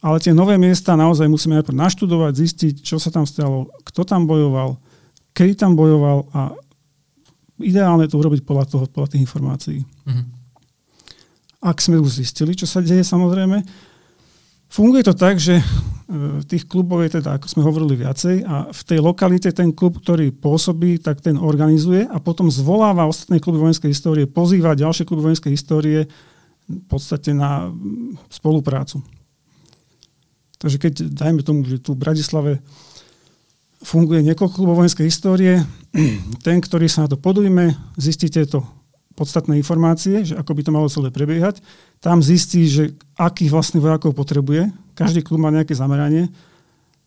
[0.00, 4.24] Ale tie nové miesta naozaj musíme najprv naštudovať, zistiť, čo sa tam stalo, kto tam
[4.24, 4.80] bojoval,
[5.36, 6.56] kedy tam bojoval a
[7.60, 9.78] ideálne to urobiť podľa, toho, podľa tých informácií.
[9.84, 10.24] Mm-hmm.
[11.64, 13.64] Ak sme už zistili, čo sa deje samozrejme,
[14.66, 15.64] Funguje to tak, že e,
[16.44, 20.34] tých klubov je teda, ako sme hovorili, viacej a v tej lokalite ten klub, ktorý
[20.34, 25.54] pôsobí, tak ten organizuje a potom zvoláva ostatné kluby vojenskej histórie, pozýva ďalšie kluby vojenskej
[25.54, 26.10] histórie
[26.66, 27.70] v podstate na
[28.26, 29.00] spoluprácu.
[30.58, 32.52] Takže keď, dajme tomu, že tu v Bratislave
[33.86, 35.62] funguje niekoľko klubov vojenskej histórie,
[36.46, 38.66] ten, ktorý sa na to podujme, zistíte to
[39.16, 41.64] podstatné informácie, že ako by to malo celé prebiehať.
[42.04, 44.68] Tam zistí, že akých vlastných vojakov potrebuje.
[44.92, 46.28] Každý klub má nejaké zameranie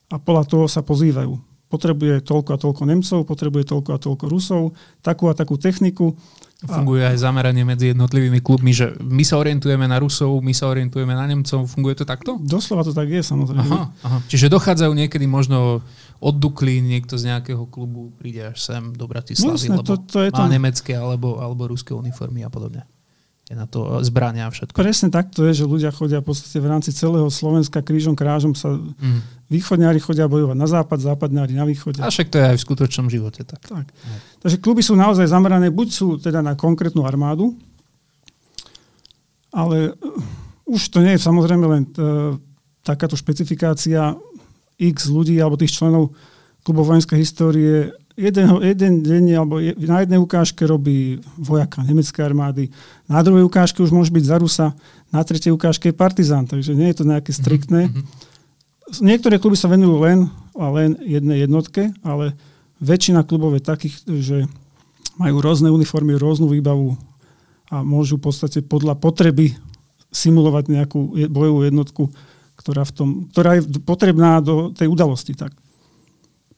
[0.10, 1.38] a podľa toho sa pozývajú.
[1.70, 4.64] Potrebuje toľko a toľko Nemcov, potrebuje toľko a toľko Rusov,
[5.06, 6.18] takú a takú techniku.
[6.60, 11.14] Funguje aj zameranie medzi jednotlivými klubmi, že my sa orientujeme na Rusov, my sa orientujeme
[11.14, 11.70] na Nemcov.
[11.70, 12.42] Funguje to takto?
[12.42, 13.70] Doslova to tak je, samozrejme.
[13.70, 14.18] Aha, aha.
[14.28, 15.86] Čiže dochádzajú niekedy možno
[16.20, 20.30] odduklí niekto z nejakého klubu, príde až sem do Bratislavy, no, lebo to, to je
[20.36, 20.52] má to...
[20.52, 22.84] nemecké alebo, alebo ruské uniformy a podobne.
[23.50, 24.78] Je na to zbrania a všetko.
[24.78, 28.54] Presne tak to je, že ľudia chodia v podstate v rámci celého Slovenska krížom krážom
[28.54, 29.50] sa mm.
[29.50, 31.98] východňári chodia bojovať na západ, západňári na východe.
[31.98, 33.66] A však to je aj v skutočnom živote tak.
[33.66, 33.90] tak.
[34.46, 37.58] Takže kluby sú naozaj zamerané, buď sú teda na konkrétnu armádu,
[39.50, 42.38] ale uh, už to nie je samozrejme len uh,
[42.86, 44.14] takáto špecifikácia
[44.80, 46.16] x ľudí alebo tých členov
[46.64, 52.68] klubov vojenskej histórie jeden, jeden deň alebo je, na jednej ukážke robí vojaka nemeckej armády,
[53.08, 54.68] na druhej ukážke už môže byť za Rusa,
[55.10, 57.88] na tretej ukážke je partizán, takže nie je to nejaké striktné.
[57.88, 59.04] Mm-hmm.
[59.06, 60.28] Niektoré kluby sa venujú len
[60.60, 62.36] a len jednej jednotke, ale
[62.84, 64.38] väčšina klubov je takých, že
[65.16, 67.00] majú rôzne uniformy, rôznu výbavu
[67.72, 69.56] a môžu v podstate podľa potreby
[70.10, 72.10] simulovať nejakú bojovú jednotku
[72.60, 75.32] ktorá, v tom, ktorá je potrebná do tej udalosti.
[75.32, 75.56] Tak.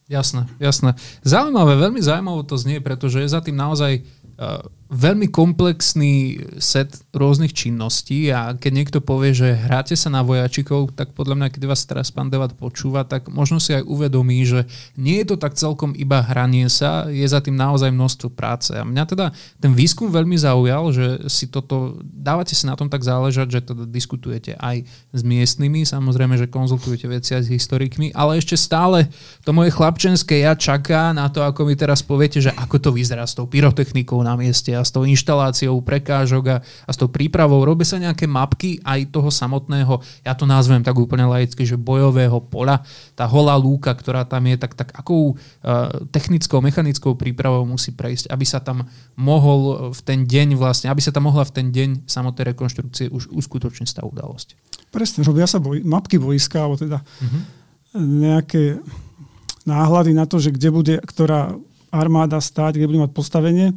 [0.10, 0.98] Jasné, jasné.
[1.22, 7.56] Zaujímavé, veľmi zaujímavé to znie, pretože je za tým naozaj uh, veľmi komplexný set rôznych
[7.56, 11.88] činností a keď niekto povie, že hráte sa na vojačikov, tak podľa mňa, keď vás
[11.88, 14.68] teraz pán Devat počúva, tak možno si aj uvedomí, že
[15.00, 18.76] nie je to tak celkom iba hranie sa, je za tým naozaj množstvo práce.
[18.76, 19.32] A mňa teda
[19.64, 23.88] ten výskum veľmi zaujal, že si toto, dávate si na tom tak záležať, že teda
[23.88, 24.84] diskutujete aj
[25.16, 29.08] s miestnymi, samozrejme, že konzultujete veci aj s historikmi, ale ešte stále
[29.48, 33.24] to moje chlapčenské ja čaká na to, ako mi teraz poviete, že ako to vyzerá
[33.24, 37.62] s tou pyrotechnikou na mieste a s tou inštaláciou prekážok a, a s tou prípravou.
[37.62, 42.42] Robia sa nejaké mapky aj toho samotného, ja to nazvem tak úplne laicky, že bojového
[42.42, 42.82] pola,
[43.14, 45.38] tá holá lúka, ktorá tam je, tak, tak akou uh,
[46.10, 51.14] technickou, mechanickou prípravou musí prejsť, aby sa tam mohol v ten deň vlastne, aby sa
[51.14, 54.58] tam mohla v ten deň samotnej rekonštrukcie už uskutočniť tá udalosť.
[54.90, 57.42] Presne, robia sa boj, mapky vojska, alebo teda uh-huh.
[57.96, 58.82] nejaké
[59.64, 61.54] náhľady na to, že kde bude ktorá
[61.92, 63.76] armáda stáť, kde bude mať postavenie.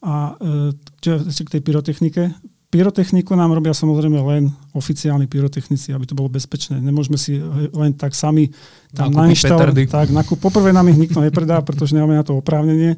[0.00, 2.22] A e, ešte k tej pyrotechnike.
[2.70, 6.78] Pyrotechniku nám robia samozrejme len oficiálni pyrotechnici, aby to bolo bezpečné.
[6.78, 7.42] Nemôžeme si
[7.74, 8.54] len tak sami
[8.94, 9.90] tam nainštalovať.
[9.90, 12.94] Tak, nakup, poprvé nám ich nikto nepredá, pretože nemáme na to oprávnenie,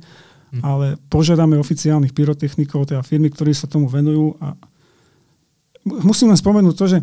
[0.52, 0.60] hm.
[0.60, 4.36] ale požiadame oficiálnych pyrotechnikov, teda firmy, ktorí sa tomu venujú.
[4.44, 4.52] A
[6.04, 6.98] musím len spomenúť to, že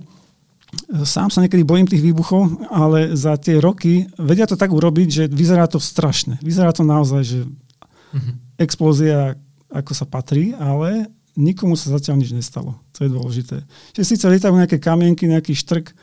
[1.03, 5.23] sám sa niekedy bojím tých výbuchov, ale za tie roky vedia to tak urobiť, že
[5.25, 6.38] vyzerá to strašne.
[6.45, 8.33] Vyzerá to naozaj, že mm-hmm.
[8.62, 9.33] explózia
[9.69, 12.75] ako sa patrí, ale nikomu sa zatiaľ nič nestalo.
[12.97, 13.58] To je dôležité.
[13.95, 15.93] Že síce lietajú nejaké kamienky, nejaký štrk,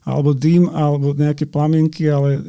[0.00, 2.40] alebo dým, alebo nejaké plamienky, ale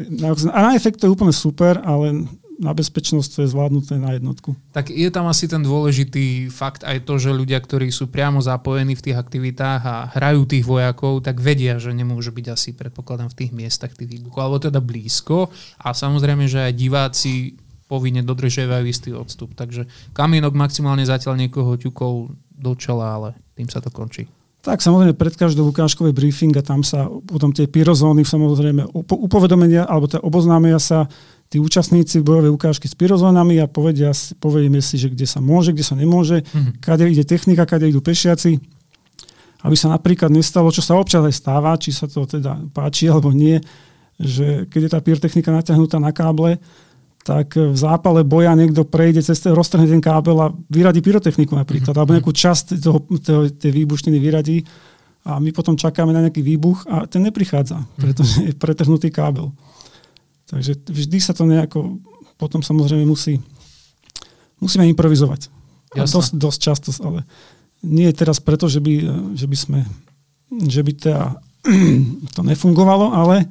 [0.55, 2.23] a na efekt to je úplne super, ale
[2.61, 4.53] na bezpečnosť to je zvládnuté na jednotku.
[4.69, 8.93] Tak je tam asi ten dôležitý fakt aj to, že ľudia, ktorí sú priamo zapojení
[8.93, 13.37] v tých aktivitách a hrajú tých vojakov, tak vedia, že nemôžu byť asi, predpokladám, v
[13.41, 15.49] tých miestach tých výbuchov, alebo teda blízko.
[15.81, 17.57] A samozrejme, že aj diváci
[17.91, 19.51] povinne dodržiavajú istý odstup.
[19.51, 19.83] Takže
[20.15, 23.29] kamienok maximálne zatiaľ niekoho ťukol do čela, ale
[23.59, 24.31] tým sa to končí.
[24.61, 30.05] Tak samozrejme pred každou ukážkový briefing a tam sa potom tie pyrozóny samozrejme upovedomenia alebo
[30.05, 31.09] teda oboznámia sa
[31.49, 35.83] tí účastníci bojovej ukážky s pyrozónami a povedia, povieme si, že kde sa môže, kde
[35.83, 36.79] sa nemôže, mm-hmm.
[36.79, 38.61] kade ide technika, kade idú pešiaci.
[39.65, 43.33] Aby sa napríklad nestalo, čo sa občas aj stáva, či sa to teda páči alebo
[43.33, 43.57] nie,
[44.21, 46.61] že keď je tá pyrotechnika natiahnutá na káble,
[47.21, 51.93] tak v zápale boja niekto prejde cez ten, roztrhne ten kábel a vyradí pyrotechniku napríklad,
[51.93, 52.01] mm-hmm.
[52.01, 54.65] alebo nejakú časť toho, toho, tej výbušniny vyradí
[55.21, 57.87] a my potom čakáme na nejaký výbuch a ten neprichádza, mhm.
[58.01, 59.53] pretože je pretrhnutý kábel.
[60.49, 62.01] Takže vždy sa to nejako
[62.41, 63.37] potom samozrejme musí
[64.57, 65.49] musíme improvizovať.
[65.97, 67.27] A dosť, dosť často, ale
[67.83, 68.93] nie je teraz preto, že by,
[69.35, 69.79] že by sme
[70.51, 71.39] že by teda
[72.35, 73.47] to nefungovalo, ale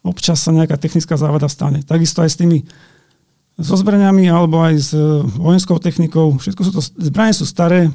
[0.00, 1.84] občas sa nejaká technická závada stane.
[1.84, 2.64] Takisto aj s tými
[3.60, 5.00] so zbraniami alebo aj s e,
[5.36, 6.40] vojenskou technikou.
[6.40, 7.92] Všetko sú to, zbranie sú staré,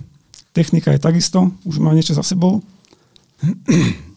[0.54, 2.62] technika je takisto, už má niečo za sebou.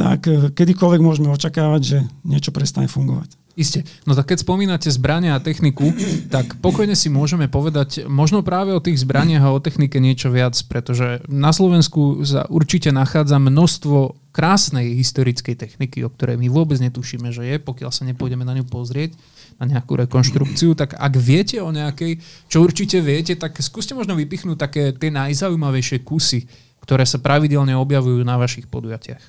[0.00, 3.43] tak e, kedykoľvek môžeme očakávať, že niečo prestane fungovať.
[3.54, 3.86] Isté.
[4.02, 5.94] No tak keď spomínate zbrania a techniku,
[6.26, 10.58] tak pokojne si môžeme povedať možno práve o tých zbraniach a o technike niečo viac,
[10.66, 17.30] pretože na Slovensku sa určite nachádza množstvo krásnej historickej techniky, o ktorej my vôbec netušíme,
[17.30, 19.14] že je, pokiaľ sa nepôjdeme na ňu pozrieť,
[19.62, 22.18] na nejakú rekonštrukciu, tak ak viete o nejakej,
[22.50, 26.50] čo určite viete, tak skúste možno vypichnúť také tie najzaujímavejšie kusy,
[26.82, 29.22] ktoré sa pravidelne objavujú na vašich podujatiach.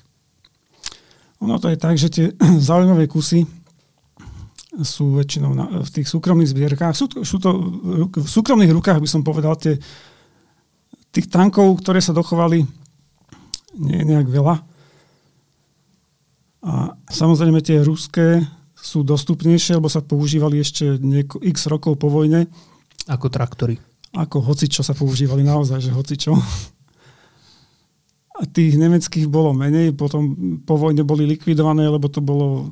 [1.46, 2.26] Ono to je tak, že tie
[2.68, 3.46] zaujímavé kusy
[4.84, 6.92] sú väčšinou na, v tých súkromných zbierkách.
[6.92, 7.50] Sú, sú to
[8.12, 9.80] v súkromných rukách, by som povedal, tie,
[11.12, 12.66] tých tankov, ktoré sa dochovali,
[13.80, 14.56] nie je nejak veľa.
[16.66, 18.42] A samozrejme tie ruské
[18.76, 22.50] sú dostupnejšie, lebo sa používali ešte nieko, x rokov po vojne.
[23.06, 23.78] Ako traktory.
[24.12, 26.34] Ako hocičo sa používali naozaj, že hocičo.
[28.36, 30.36] A tých nemeckých bolo menej, potom
[30.68, 32.68] po vojne boli likvidované, lebo to bolo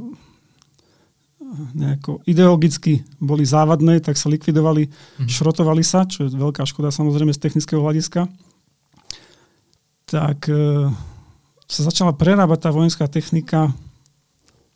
[1.74, 5.28] nejako ideologicky boli závadné, tak sa likvidovali, mm.
[5.30, 8.26] šrotovali sa, čo je veľká škoda samozrejme z technického hľadiska.
[10.04, 10.90] Tak e,
[11.64, 13.72] sa začala prerábať tá vojenská technika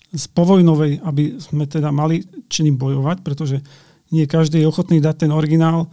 [0.08, 3.60] z povojnovej, aby sme teda mali čím bojovať, pretože
[4.08, 5.92] nie každý je ochotný dať ten originál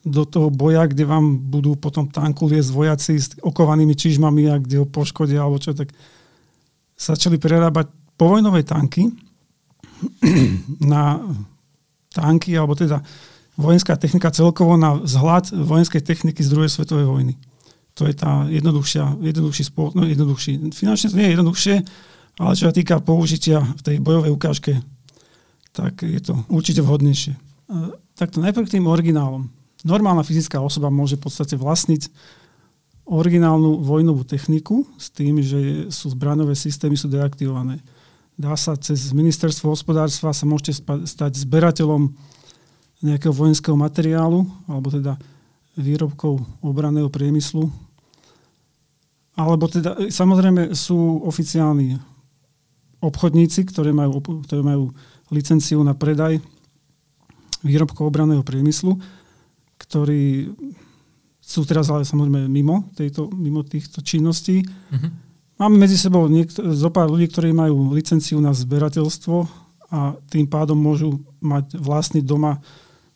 [0.00, 4.80] do toho boja, kde vám budú potom tanku liesť vojaci s okovanými čižmami a kde
[4.80, 5.92] ho poškodia alebo čo, tak
[6.96, 9.12] začali prerábať povojnové tanky
[10.92, 11.20] na
[12.10, 13.02] tanky, alebo teda
[13.60, 17.34] vojenská technika celkovo na vzhľad vojenskej techniky z druhej svetovej vojny.
[17.98, 21.74] To je tá jednoduchšia, jednoduchší spôsob, no jednoduchší, finančne to nie je jednoduchšie,
[22.40, 24.72] ale čo sa týka použitia v tej bojovej ukážke,
[25.76, 27.36] tak je to určite vhodnejšie.
[28.16, 29.52] Takto najprv k tým originálom.
[29.84, 32.08] Normálna fyzická osoba môže v podstate vlastniť
[33.10, 37.82] originálnu vojnovú techniku s tým, že sú zbraňové systémy sú deaktivované
[38.40, 42.08] dá sa cez ministerstvo hospodárstva sa môžete stať zberateľom
[43.04, 45.20] nejakého vojenského materiálu, alebo teda
[45.76, 47.68] výrobkov obraného priemyslu.
[49.36, 52.00] Alebo teda, samozrejme sú oficiálni
[53.00, 54.92] obchodníci, ktorí majú, ktorí majú
[55.32, 56.40] licenciu na predaj
[57.60, 58.96] výrobkov obraného priemyslu,
[59.80, 60.52] ktorí
[61.40, 64.64] sú teraz ale samozrejme mimo, tejto, mimo týchto činností.
[64.64, 65.29] Mm-hmm
[65.60, 69.44] Máme medzi sebou niekto, zo pár ľudí, ktorí majú licenciu na zberateľstvo
[69.92, 72.64] a tým pádom môžu mať vlastný doma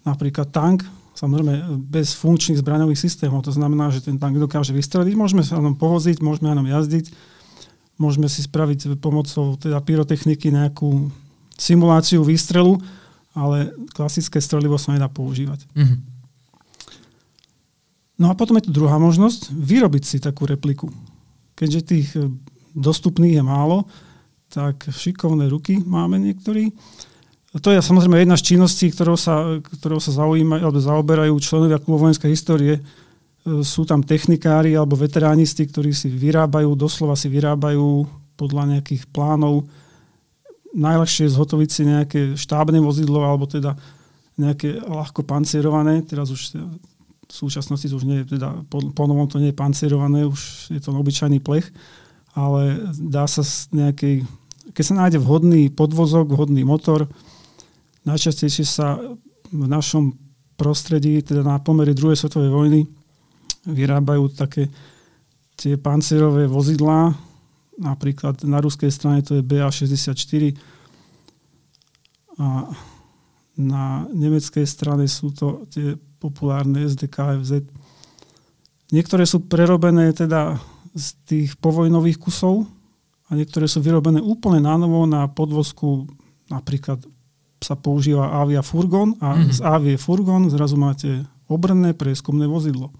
[0.04, 0.84] napríklad tank,
[1.16, 3.48] samozrejme bez funkčných zbraňových systémov.
[3.48, 6.68] To znamená, že ten tank dokáže vystreliť, môžeme sa na ňom povoziť, môžeme na ňom
[6.68, 7.16] jazdiť,
[7.96, 11.08] môžeme si spraviť pomocou teda pyrotechniky nejakú
[11.56, 12.76] simuláciu výstrelu,
[13.32, 15.64] ale klasické strelivo sa nedá používať.
[15.72, 15.98] Mm-hmm.
[18.20, 20.92] No a potom je tu druhá možnosť, vyrobiť si takú repliku
[21.54, 22.30] keďže tých e,
[22.74, 23.86] dostupných je málo,
[24.50, 26.70] tak šikovné ruky máme niektorí.
[27.54, 32.06] To je samozrejme jedna z činností, ktorou sa, ktorou sa zaujímajú alebo zaoberajú členovia klubu
[32.06, 32.74] vojenskej histórie.
[32.78, 32.82] E,
[33.62, 39.66] sú tam technikári alebo veteránisti, ktorí si vyrábajú, doslova si vyrábajú podľa nejakých plánov.
[40.74, 43.78] Najľahšie je zhotoviť si nejaké štábne vozidlo alebo teda
[44.34, 46.02] nejaké ľahko pancierované.
[46.02, 46.58] Teraz už
[47.24, 50.80] v súčasnosti už nie je, teda po, po novom to nie je pancierované, už je
[50.80, 51.72] to obyčajný plech,
[52.36, 54.26] ale dá sa z nejakej,
[54.74, 57.08] keď sa nájde vhodný podvozok, vhodný motor,
[58.04, 59.00] najčastejšie sa
[59.48, 60.14] v našom
[60.54, 62.80] prostredí, teda na pomery druhej svetovej vojny,
[63.64, 64.68] vyrábajú také
[65.56, 67.14] tie pancierové vozidlá,
[67.78, 70.54] napríklad na ruskej strane to je BA-64
[72.38, 72.70] a
[73.54, 75.94] na nemeckej strane sú to tie
[76.24, 77.68] populárne SDKFZ.
[78.88, 80.56] Niektoré sú prerobené teda
[80.96, 82.64] z tých povojnových kusov
[83.28, 86.08] a niektoré sú vyrobené úplne nánovo na podvozku,
[86.48, 87.04] napríklad
[87.60, 89.52] sa používa Avia Furgon a mm-hmm.
[89.52, 92.92] z Avie Furgon zrazu máte obrné prieskumné vozidlo.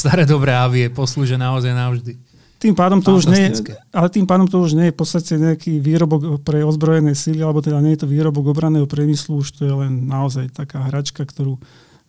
[0.00, 2.29] Staré dobré Avie poslúže naozaj navždy.
[2.60, 3.48] Tým pádom to už nie,
[3.88, 7.64] ale tým pádom to už nie je v podstate nejaký výrobok pre ozbrojené síly, alebo
[7.64, 11.56] teda nie je to výrobok obraného priemyslu, už to je len naozaj taká hračka, ktorú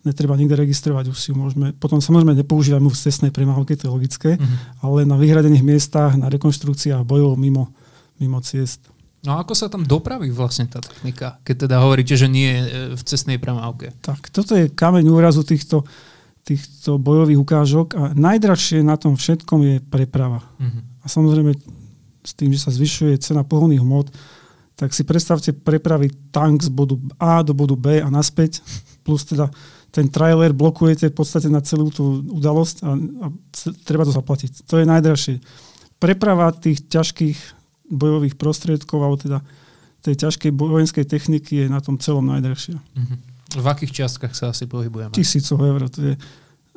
[0.04, 3.94] netreba nikde registrovať, už si môžeme, potom samozrejme nepoužívať mu v cestnej premávke, to je
[3.96, 4.84] logické, uh-huh.
[4.84, 7.72] ale na vyhradených miestach, na rekonštrukciách bojov mimo,
[8.20, 8.92] mimo ciest.
[9.22, 12.60] No a ako sa tam dopraví vlastne tá technika, keď teda hovoríte, že nie je
[12.98, 13.94] v cestnej premávke?
[14.02, 15.86] Tak, toto je kameň úrazu týchto
[16.42, 20.42] týchto bojových ukážok a najdražšie na tom všetkom je preprava.
[20.58, 20.82] Uh-huh.
[21.02, 21.54] A samozrejme
[22.22, 24.10] s tým, že sa zvyšuje cena pohonných hmot,
[24.74, 28.58] tak si predstavte prepraviť tank z bodu A do bodu B a naspäť,
[29.06, 29.50] plus teda
[29.92, 33.26] ten trailer blokujete v podstate na celú tú udalosť a, a
[33.84, 34.66] treba to zaplatiť.
[34.66, 35.34] To je najdražšie.
[36.00, 37.38] Preprava tých ťažkých
[37.92, 39.38] bojových prostriedkov, alebo teda
[40.02, 42.80] tej ťažkej vojenskej techniky je na tom celom najdražšia.
[42.80, 43.16] Uh-huh.
[43.58, 45.12] V akých čiastkách sa asi pohybujeme?
[45.12, 45.88] Tisícov eur.
[45.92, 46.14] To je,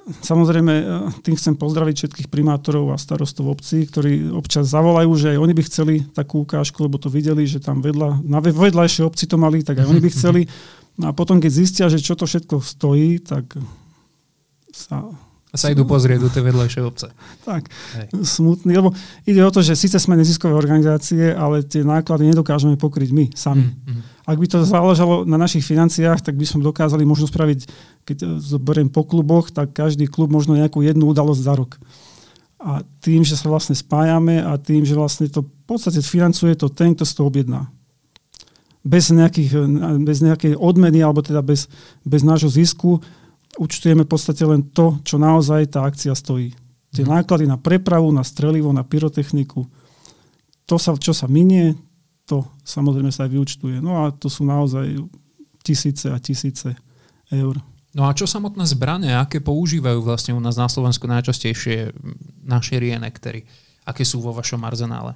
[0.06, 0.86] Samozrejme, e,
[1.26, 5.64] tým chcem pozdraviť všetkých primátorov a starostov obcí, ktorí občas zavolajú, že aj oni by
[5.66, 9.82] chceli takú ukážku, lebo to videli, že tam vedľa, na vedľajšej obci to mali, tak
[9.82, 10.42] aj oni by chceli.
[11.02, 13.50] A potom, keď zistia, že čo to všetko stojí, tak
[14.70, 15.10] sa
[15.50, 17.08] a sa idú pozrieť do tej vedľajšej obce.
[17.48, 18.08] Tak, Hej.
[18.28, 18.92] smutný, lebo
[19.24, 23.72] ide o to, že síce sme neziskové organizácie, ale tie náklady nedokážeme pokryť my sami.
[23.72, 24.15] Mm-hmm.
[24.26, 27.60] Ak by to záležalo na našich financiách, tak by sme dokázali možno spraviť,
[28.10, 31.78] keď zoberiem po kluboch, tak každý klub možno nejakú jednu udalosť za rok.
[32.58, 36.74] A tým, že sa vlastne spájame a tým, že vlastne to v podstate financuje to
[36.74, 37.70] ten, kto z toho objedná.
[38.82, 39.50] Bez, nejakých,
[40.02, 41.70] bez nejakej odmeny alebo teda bez,
[42.02, 43.02] bez nášho zisku
[43.58, 46.54] účtujeme v podstate len to, čo naozaj tá akcia stojí.
[46.94, 47.12] Tie mm.
[47.22, 49.66] náklady na prepravu, na strelivo, na pyrotechniku,
[50.66, 51.78] to, sa, čo sa minie,
[52.26, 53.78] to samozrejme sa aj vyučtuje.
[53.82, 54.98] No a to sú naozaj
[55.62, 56.74] tisíce a tisíce
[57.30, 57.58] eur.
[57.96, 61.96] No a čo samotné zbranie, aké používajú vlastne u nás na Slovensku najčastejšie
[62.44, 63.48] naše rienektery?
[63.88, 65.16] Aké sú vo vašom arzenále?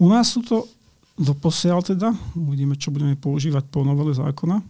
[0.00, 0.64] U nás sú to
[1.20, 4.64] doposiaľ teda, uvidíme, čo budeme používať po novele zákona,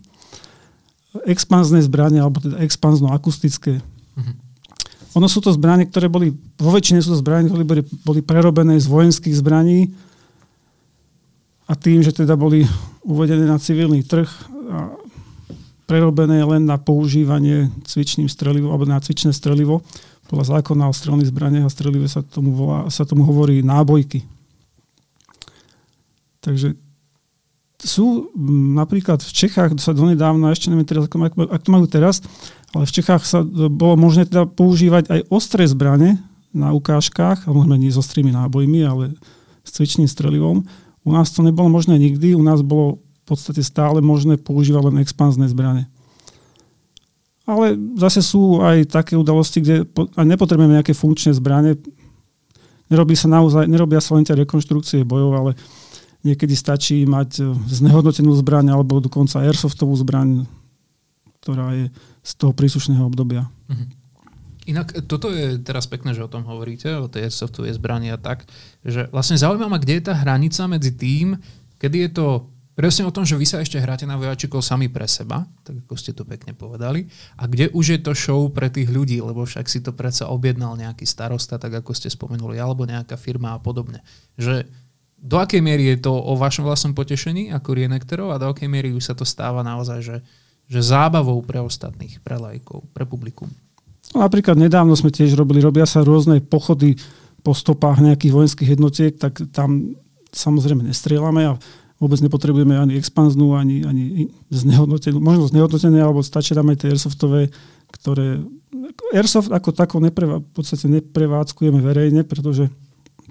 [1.22, 3.78] expanzné zbranie, alebo teda expanzno-akustické.
[3.78, 4.34] Uh-huh.
[5.22, 8.74] Ono sú to zbranie, ktoré boli, vo väčšine sú to zbranie, ktoré boli, boli prerobené
[8.82, 9.94] z vojenských zbraní
[11.70, 12.66] a tým, že teda boli
[13.06, 14.26] uvedené na civilný trh
[14.74, 14.90] a
[15.86, 19.86] prerobené len na používanie cvičným strelivom, alebo na cvičné strelivo,
[20.26, 24.22] podľa zákona o strelných zbraniach a strelive sa tomu, volá, sa tomu hovorí nábojky.
[26.42, 26.78] Takže
[27.82, 28.30] sú
[28.74, 32.22] napríklad v Čechách sa donedávna, ešte neviem teraz, ak to majú teraz,
[32.70, 36.22] ale v Čechách sa bolo možné teda používať aj ostré zbrane
[36.54, 39.18] na ukážkach, a možno nie s ostrými nábojmi, ale
[39.66, 40.62] s cvičným strelivom.
[41.04, 44.96] U nás to nebolo možné nikdy, u nás bolo v podstate stále možné používať len
[45.00, 45.88] expanzné zbrane.
[47.48, 51.80] Ale zase sú aj také udalosti, kde nepotrebujeme nejaké funkčné zbranie.
[52.90, 55.50] Nerobí sa naozaj, nerobia sa len tie rekonštrukcie bojov, ale
[56.20, 57.42] Niekedy stačí mať e,
[57.72, 60.44] znehodnotenú zbraň alebo dokonca airsoftovú zbraň,
[61.40, 61.88] ktorá je
[62.20, 63.48] z toho príslušného obdobia.
[63.48, 63.88] Uh-huh.
[64.70, 68.46] Inak toto je teraz pekné, že o tom hovoríte, o tej airsoftovej zbrani a tak,
[68.86, 71.34] že vlastne zaujíma ma, kde je tá hranica medzi tým,
[71.82, 72.26] kedy je to
[72.78, 75.94] presne o tom, že vy sa ešte hráte na vojačikov sami pre seba, tak ako
[76.00, 79.68] ste to pekne povedali, a kde už je to show pre tých ľudí, lebo však
[79.68, 84.00] si to predsa objednal nejaký starosta, tak ako ste spomenuli, alebo nejaká firma a podobne.
[84.40, 84.64] Že
[85.20, 88.96] do akej miery je to o vašom vlastnom potešení ako rienektorov a do akej miery
[88.96, 90.16] už sa to stáva naozaj, že,
[90.64, 93.52] že zábavou pre ostatných, pre lajkov, pre publikum?
[94.10, 96.98] No, napríklad nedávno sme tiež robili, robia sa rôzne pochody
[97.40, 99.96] po stopách nejakých vojenských jednotiek, tak tam
[100.34, 101.52] samozrejme nestrieľame a
[102.00, 107.52] vôbec nepotrebujeme ani expanznú, ani, ani znehodnotenú, možno znehodnotené, alebo stačí tam aj tie airsoftové,
[107.92, 108.40] ktoré...
[109.12, 112.72] Airsoft ako tako nepreva, v podstate neprevádzkujeme verejne, pretože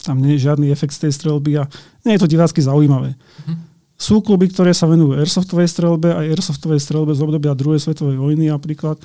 [0.06, 1.68] tam nie je žiadny efekt z tej strelby a
[2.08, 3.18] nie je to divácky zaujímavé.
[3.18, 3.58] Uh-huh.
[4.00, 8.48] Sú kluby, ktoré sa venujú airsoftovej strelbe aj airsoftovej strelbe z obdobia druhej svetovej vojny
[8.48, 8.96] napríklad,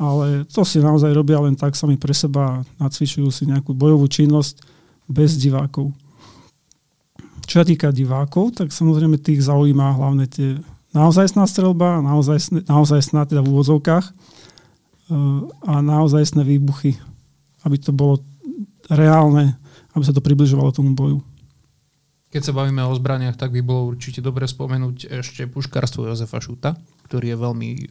[0.00, 4.64] ale to si naozaj robia len tak sami pre seba nacvičujú si nejakú bojovú činnosť
[5.04, 5.92] bez divákov.
[7.44, 10.56] Čo sa týka divákov, tak samozrejme tých zaujíma hlavne tie
[10.96, 14.12] naozajstná strelba, naozaj, naozajstná teda v úvodzovkách e,
[15.68, 16.96] a naozajstné výbuchy,
[17.68, 18.24] aby to bolo
[18.88, 19.60] reálne
[19.94, 21.18] aby sa to približovalo tomu boju.
[22.30, 26.78] Keď sa bavíme o zbraniach, tak by bolo určite dobre spomenúť ešte puškárstvo Jozefa Šuta.
[27.10, 27.82] Ktorý je veľmi e,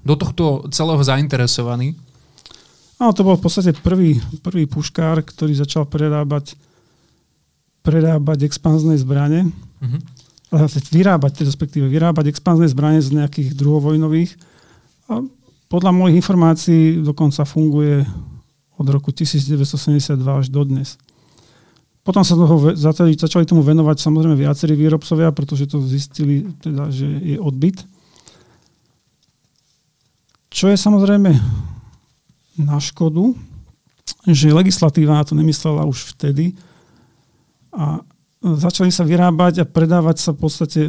[0.00, 1.92] do tohto celého zainteresovaný.
[2.96, 6.56] Áno, to bol v podstate prvý, prvý puškár, ktorý začal prerábať,
[7.84, 9.52] prerábať expanzné zbranie.
[9.84, 10.00] Uh-huh.
[10.88, 14.40] Vyrábať, respektíve vyrábať expanzné zbranie z nejakých druhovojnových.
[15.12, 15.20] A
[15.68, 18.08] podľa mojich informácií dokonca funguje
[18.80, 20.96] od roku 1972 až dodnes.
[22.00, 27.04] Potom sa toho začali, začali tomu venovať samozrejme viacerí výrobcovia, pretože to zistili, teda, že
[27.04, 27.82] je odbyt.
[30.56, 31.36] Čo je samozrejme
[32.56, 33.36] na škodu,
[34.24, 36.56] že legislatíva na to nemyslela už vtedy
[37.76, 38.00] a
[38.40, 40.80] začali sa vyrábať a predávať sa v podstate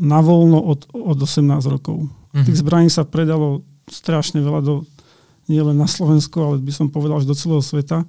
[0.00, 2.08] na voľno od, od 18 rokov.
[2.08, 2.44] Mm-hmm.
[2.48, 3.60] Tých zbraní sa predalo
[3.92, 4.88] strašne veľa do,
[5.52, 8.08] nie len na Slovensku, ale by som povedal až do celého sveta.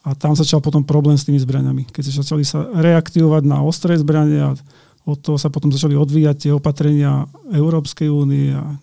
[0.00, 1.84] A tam začal potom problém s tými zbraniami.
[1.92, 4.58] Keď sa začali sa reaktivovať na ostré zbrania a
[5.04, 8.80] od toho sa potom začali odvíjať tie opatrenia Európskej únie a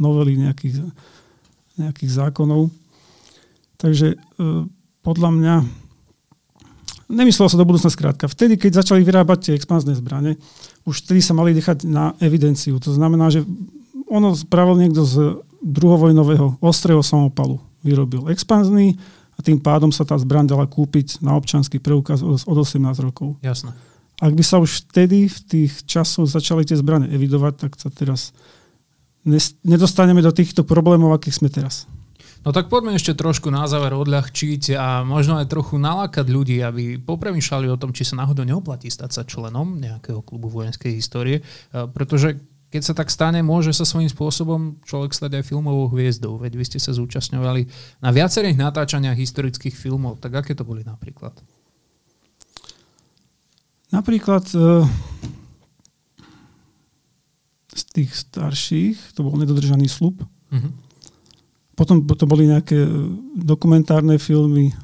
[0.00, 0.82] novely nejakých,
[1.76, 2.72] nejakých zákonov.
[3.76, 4.16] Takže e,
[5.04, 5.54] podľa mňa
[7.12, 8.26] nemyslelo sa do budúcna skrátka.
[8.26, 10.40] Vtedy, keď začali vyrábať tie expanzné zbranie,
[10.88, 12.80] už vtedy sa mali nechať na evidenciu.
[12.80, 13.44] To znamená, že
[14.08, 17.60] ono spravil niekto z druhovojnového ostrého samopalu.
[17.84, 18.96] Vyrobil expanzný,
[19.40, 23.40] a tým pádom sa tá zbraň dala kúpiť na občanský preukaz od 18 rokov.
[23.40, 23.72] Jasné.
[24.20, 28.36] Ak by sa už vtedy v tých časoch začali tie zbrane evidovať, tak sa teraz
[29.64, 31.88] nedostaneme do týchto problémov, akých sme teraz.
[32.40, 36.96] No tak poďme ešte trošku na záver odľahčiť a možno aj trochu nalákať ľudí, aby
[36.96, 41.44] popremýšľali o tom, či sa náhodou neoplatí stať sa členom nejakého klubu vojenskej histórie,
[41.92, 42.40] pretože
[42.70, 46.38] keď sa tak stane, môže sa svojím spôsobom človek stať aj filmovou hviezdou.
[46.38, 47.66] Veď vy ste sa zúčastňovali
[47.98, 50.22] na viacerých natáčaniach historických filmov.
[50.22, 51.34] Tak aké to boli napríklad?
[53.90, 54.86] Napríklad e,
[57.70, 60.18] z tých starších, to bol nedodržaný slub.
[60.50, 60.70] Uh-huh.
[61.78, 62.76] Potom to boli nejaké
[63.38, 64.74] dokumentárne filmy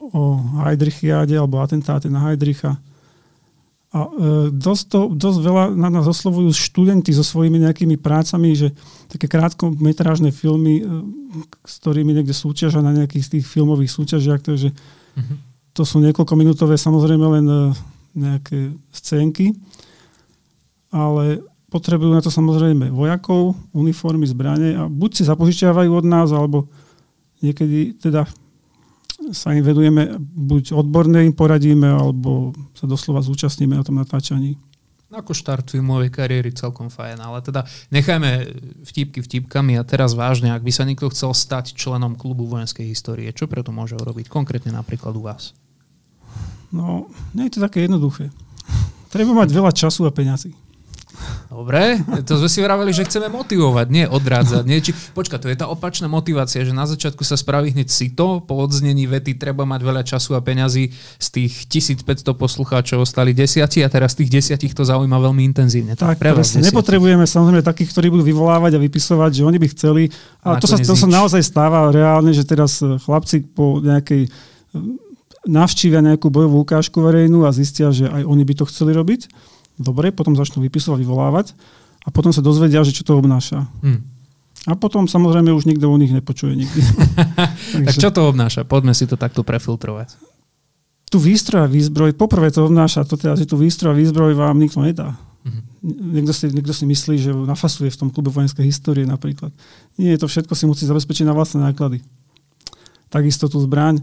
[0.00, 2.80] o Heidrichiade alebo atentáte na Heidricha.
[3.94, 4.10] A e,
[4.50, 8.74] dosť, to, dosť veľa na nás oslovujú študenti so svojimi nejakými prácami, že
[9.08, 10.84] také krátkometrážne filmy, e,
[11.64, 15.36] s ktorými niekde súťažia na nejakých z tých filmových súťažiach, takže uh-huh.
[15.72, 17.58] to sú niekoľko minútové samozrejme len e,
[18.16, 19.54] nejaké scénky,
[20.90, 21.46] ale
[21.76, 26.72] potrebujú na to samozrejme vojakov, uniformy, zbranie a buď si zapožičiavajú od nás, alebo
[27.44, 28.24] niekedy teda
[29.32, 34.56] sa im vedujeme, buď odborne im poradíme, alebo sa doslova zúčastníme na tom natáčaní.
[35.12, 37.62] Ako štart filmovej kariéry celkom fajn, ale teda
[37.94, 38.50] nechajme
[38.84, 43.30] vtipky vtipkami a teraz vážne, ak by sa niekto chcel stať členom klubu vojenskej histórie,
[43.30, 45.54] čo preto môže urobiť konkrétne napríklad u vás?
[46.74, 48.34] No, nie je to také jednoduché.
[49.08, 50.65] Treba mať veľa času a peňazí.
[51.46, 54.64] Dobre, to sme si vraveli, že chceme motivovať, nie odrádzať.
[54.68, 54.84] Nie?
[54.84, 58.60] Či, počka, to je tá opačná motivácia, že na začiatku sa spraví hneď sito, po
[58.60, 60.92] odznení vety treba mať veľa času a peňazí.
[61.16, 65.96] Z tých 1500 poslucháčov ostali desiatí a teraz tých desiatich to zaujíma veľmi intenzívne.
[65.96, 70.02] Tak, pre vás nepotrebujeme samozrejme takých, ktorí budú vyvolávať a vypisovať, že oni by chceli.
[70.44, 75.06] A to sa, to sa naozaj stáva reálne, že teraz eh, chlapci po nejakej eh,
[75.46, 79.30] navštívia nejakú bojovú ukážku verejnú a zistia, že aj oni by to chceli robiť
[79.76, 81.46] Dobre, potom začnú vypisovať, vyvolávať
[82.06, 83.68] a potom sa dozvedia, že čo to obnáša.
[83.84, 84.00] Hmm.
[84.66, 86.80] A potom samozrejme už nikto o nich nepočuje nikdy.
[87.86, 88.66] tak čo to obnáša?
[88.66, 90.18] Poďme si to takto prefiltrovať.
[91.06, 94.58] Tu výstroj a výzbroj, poprvé to obnáša to teda, že tu výstroj a výzbroj vám
[94.58, 95.14] nikto nedá.
[95.46, 95.62] Mm-hmm.
[96.18, 99.54] Niekto, si, niekto si myslí, že nafasuje v tom klube vojenskej histórie napríklad.
[99.94, 102.02] Nie, to všetko si musí zabezpečiť na vlastné náklady.
[103.06, 104.02] Takisto tú zbraň.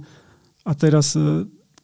[0.63, 1.43] A teraz e,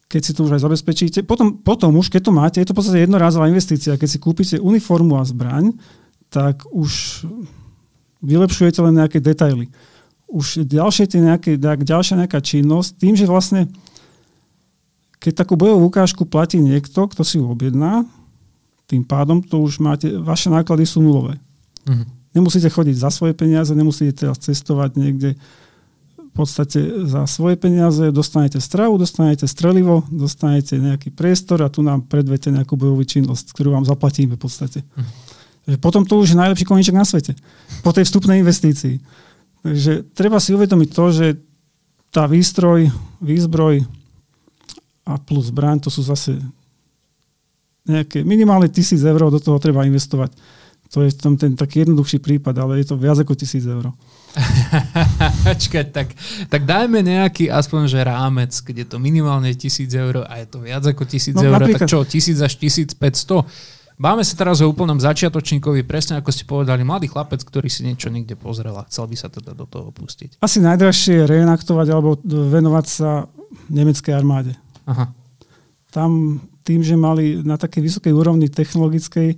[0.09, 1.19] keď si to už aj zabezpečíte.
[1.21, 3.93] Potom, potom už, keď to máte, je to v podstate jednorázová investícia.
[3.93, 5.77] Keď si kúpite uniformu a zbraň,
[6.33, 7.23] tak už
[8.25, 9.69] vylepšujete len nejaké detaily.
[10.25, 13.69] Už ďalšie tie nejaké, ďalšia nejaká činnosť, tým, že vlastne
[15.21, 18.07] keď takú bojovú ukážku platí niekto, kto si ju objedná,
[18.89, 21.37] tým pádom to už máte, vaše náklady sú nulové.
[21.85, 22.07] Mm-hmm.
[22.33, 25.37] Nemusíte chodiť za svoje peniaze, nemusíte teraz cestovať niekde
[26.39, 32.47] podstate za svoje peniaze dostanete stravu, dostanete strelivo, dostanete nejaký priestor a tu nám predvete
[32.47, 34.79] nejakú bojovú činnosť, ktorú vám zaplatíme v podstate.
[34.95, 35.11] Mhm.
[35.83, 37.37] Potom to už je najlepší koniček na svete.
[37.85, 38.97] Po tej vstupnej investícii.
[39.61, 41.27] Takže treba si uvedomiť to, že
[42.09, 42.89] tá výstroj,
[43.21, 43.85] výzbroj
[45.05, 46.41] a plus zbraň, to sú zase
[47.85, 50.33] nejaké minimálne tisíc eur, do toho treba investovať.
[50.89, 53.93] To je tam ten taký jednoduchší prípad, ale je to viac ako tisíc eur.
[55.61, 56.07] Čakať, tak,
[56.47, 60.57] tak dajme nejaký aspoň že rámec, keď je to minimálne 1000 eur a je to
[60.61, 62.99] viac ako 1000 no, eur, tak čo, 1000 až 1500?
[63.99, 68.07] Báme sa teraz o úplnom začiatočníkovi, presne ako ste povedali, mladý chlapec, ktorý si niečo
[68.07, 70.39] niekde pozrel a chcel by sa teda do toho pustiť.
[70.39, 73.27] Asi najdražšie je reenaktovať alebo venovať sa
[73.67, 74.55] nemeckej armáde.
[74.87, 75.11] Aha.
[75.91, 79.35] Tam tým, že mali na takej vysokej úrovni technologickej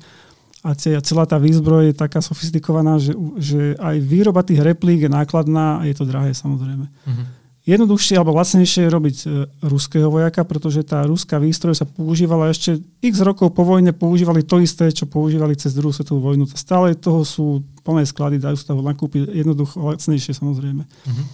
[0.61, 5.81] a celá tá výzbroj je taká sofistikovaná, že, že aj výroba tých replík je nákladná
[5.81, 6.85] a je to drahé samozrejme.
[6.85, 7.25] Uh-huh.
[7.61, 9.25] Jednoduchšie alebo lacnejšie je robiť e,
[9.65, 14.61] ruského vojaka, pretože tá ruská výstroj sa používala ešte x rokov po vojne, používali to
[14.61, 16.45] isté, čo používali cez druhú svetovú vojnu.
[16.53, 20.85] Stále toho sú plné sklady, dajú sa toho nakúpiť jednoducho lacnejšie samozrejme.
[20.85, 21.25] Uh-huh.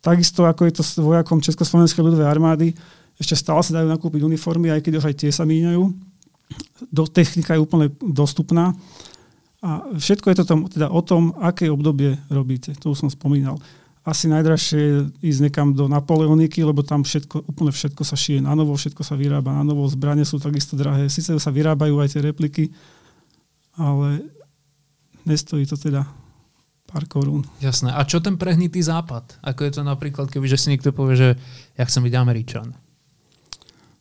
[0.00, 2.72] Takisto ako je to s vojakom Československej ľudovej armády,
[3.16, 6.15] ešte stále sa dajú nakúpiť uniformy, aj keď už aj tie sa míňajú.
[6.92, 8.76] Do, technika je úplne dostupná.
[9.64, 12.76] A všetko je to tom, teda o tom, aké obdobie robíte.
[12.84, 13.58] To už som spomínal
[14.06, 18.54] asi najdražšie je ísť nekam do Napoleoniky, lebo tam všetko, úplne všetko sa šije na
[18.54, 21.10] novo, všetko sa vyrába na novo, zbranie sú takisto drahé.
[21.10, 22.70] Sice sa vyrábajú aj tie repliky,
[23.74, 24.30] ale
[25.26, 26.06] nestojí to teda
[26.86, 27.42] pár korún.
[27.58, 27.90] Jasné.
[27.90, 29.42] A čo ten prehnitý západ?
[29.42, 31.28] Ako je to napríklad, kebyže si niekto povie, že
[31.74, 32.78] ja chcem byť Američan?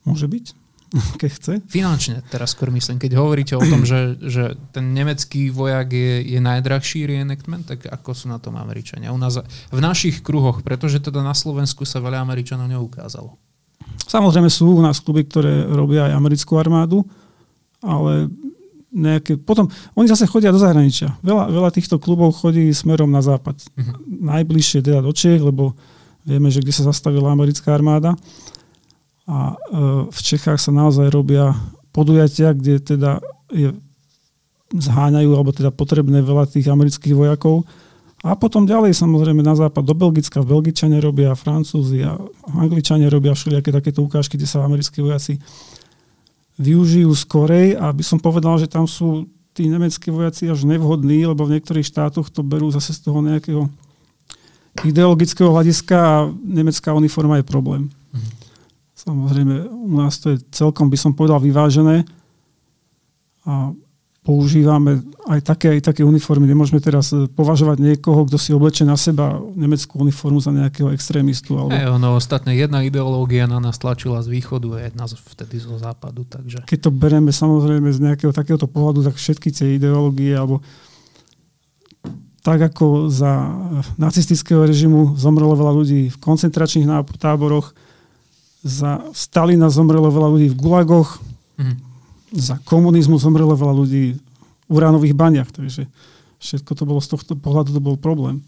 [0.05, 0.64] Môže byť.
[1.21, 1.53] keď chce.
[1.67, 2.97] Finančne teraz skôr myslím.
[2.97, 8.11] Keď hovoríte o tom, že, že ten nemecký vojak je, je najdrahší reenactment, tak ako
[8.15, 9.11] sú na tom Američania?
[9.11, 9.37] U nás,
[9.71, 13.35] v našich kruhoch, pretože teda na Slovensku sa veľa Američanov neukázalo.
[14.05, 17.03] Samozrejme sú u nás kluby, ktoré robia aj americkú armádu,
[17.81, 18.29] ale
[18.95, 19.35] nejaké...
[19.35, 19.67] Potom,
[19.99, 21.19] oni zase chodia do zahraničia.
[21.19, 23.59] Veľa, veľa týchto klubov chodí smerom na západ.
[23.59, 23.99] Uh-huh.
[24.07, 25.75] Najbližšie teda do Čech, lebo
[26.23, 28.15] vieme, že kde sa zastavila americká armáda.
[29.25, 29.55] A e,
[30.09, 31.57] v Čechách sa naozaj robia
[31.89, 33.73] podujatia, kde teda je,
[34.73, 37.65] zháňajú, alebo teda potrebné veľa tých amerických vojakov.
[38.25, 42.17] A potom ďalej samozrejme na západ do Belgicka, v Belgičania robia, Francúzi a
[42.57, 45.37] Angličania robia všelijaké takéto ukážky, kde sa americkí vojaci
[46.57, 51.47] využijú skorej a by som povedal, že tam sú tí nemeckí vojaci až nevhodní, lebo
[51.47, 53.71] v niektorých štátoch to berú zase z toho nejakého
[54.83, 57.87] ideologického hľadiska a nemecká uniforma je problém.
[59.05, 62.09] Samozrejme, u nás to je celkom, by som povedal, vyvážené
[63.45, 63.69] a
[64.25, 66.49] používame aj také, aj také uniformy.
[66.49, 71.53] Nemôžeme teraz e, považovať niekoho, kto si oblečie na seba nemeckú uniformu za nejakého extrémistu.
[71.53, 71.77] Alebo...
[71.77, 76.25] Hey, ono, ostatne jedna ideológia na nás tlačila z východu a jedna vtedy zo západu.
[76.25, 76.65] Takže...
[76.65, 80.65] Keď to bereme samozrejme z nejakého takéhoto pohľadu, tak všetky tie ideológie alebo
[82.41, 83.57] tak ako za
[83.97, 86.85] nacistického režimu zomrelo veľa ľudí v koncentračných
[87.17, 87.73] táboroch,
[88.65, 91.21] za Stalina zomrelo veľa ľudí v gulagoch,
[91.61, 91.77] mm.
[92.33, 94.17] za komunizmu zomrelo veľa ľudí
[94.65, 95.53] v uránových baniach.
[95.53, 95.85] Takže
[96.41, 98.41] všetko to bolo z tohto pohľadu to bol problém.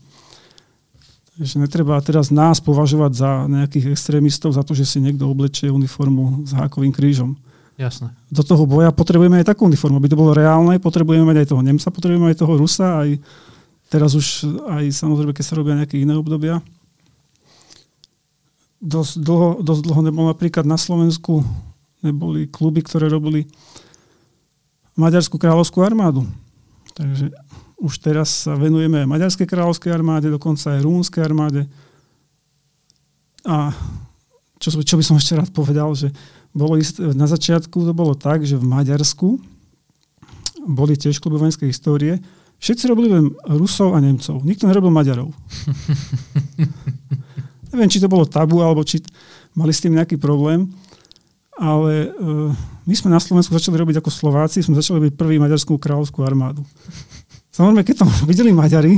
[1.38, 6.50] Takže netreba teraz nás považovať za nejakých extrémistov za to, že si niekto oblečie uniformu
[6.50, 7.38] s hákovým krížom.
[7.78, 8.10] Jasné.
[8.34, 11.62] Do toho boja potrebujeme aj takú uniformu, aby to bolo reálne, potrebujeme mať aj toho
[11.62, 13.22] Nemca, potrebujeme aj toho Rusa, aj
[13.94, 16.58] teraz už aj samozrejme, keď sa robia nejaké iné obdobia
[18.82, 21.42] dosť dlho, dosť dlho nebol napríklad na Slovensku,
[22.06, 23.50] neboli kluby, ktoré robili
[24.98, 26.26] Maďarskú kráľovskú armádu.
[26.98, 27.30] Takže
[27.78, 31.70] už teraz sa venujeme aj Maďarskej kráľovskej armáde, dokonca aj Rúnskej armáde.
[33.46, 33.70] A
[34.58, 36.10] čo, čo by som ešte rád povedal, že
[36.50, 39.38] bolo isté, na začiatku to bolo tak, že v Maďarsku
[40.66, 42.18] boli tiež kluby vojenskej histórie.
[42.58, 44.42] Všetci robili len Rusov a Nemcov.
[44.42, 45.30] Nikto nerobil Maďarov.
[47.78, 49.06] Neviem, či to bolo tabu, alebo či
[49.54, 50.66] mali s tým nejaký problém,
[51.54, 52.50] ale uh,
[52.90, 56.66] my sme na Slovensku začali robiť ako Slováci, sme začali robiť prvý maďarskú kráľovskú armádu.
[57.54, 58.98] Samozrejme, keď to videli Maďari...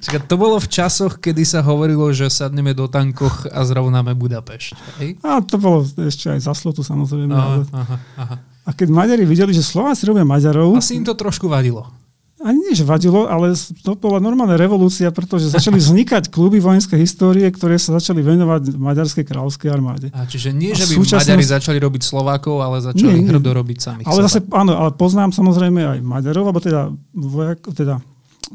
[0.00, 4.72] Čiže to bolo v časoch, kedy sa hovorilo, že sadneme do tankoch a zrovnáme Budapešť.
[4.96, 5.20] Hej?
[5.20, 7.36] A to bolo ešte aj za slotu, samozrejme.
[7.36, 8.36] Aha, aha, aha.
[8.64, 10.72] A keď Maďari videli, že Slováci robia Maďarov...
[10.72, 11.99] Asi im to trošku vadilo
[12.40, 13.52] ani nie, že vadilo, ale
[13.84, 19.24] to bola normálna revolúcia, pretože začali vznikať kluby vojenskej histórie, ktoré sa začali venovať Maďarskej
[19.28, 20.08] kráľovskej armáde.
[20.16, 21.28] A čiže nie, že by súčasnosť...
[21.28, 25.36] Maďari začali robiť Slovákov, ale začali nie, hrdo robiť samých Ale zase, áno, ale poznám
[25.36, 28.00] samozrejme aj Maďarov, alebo teda, vojak, teda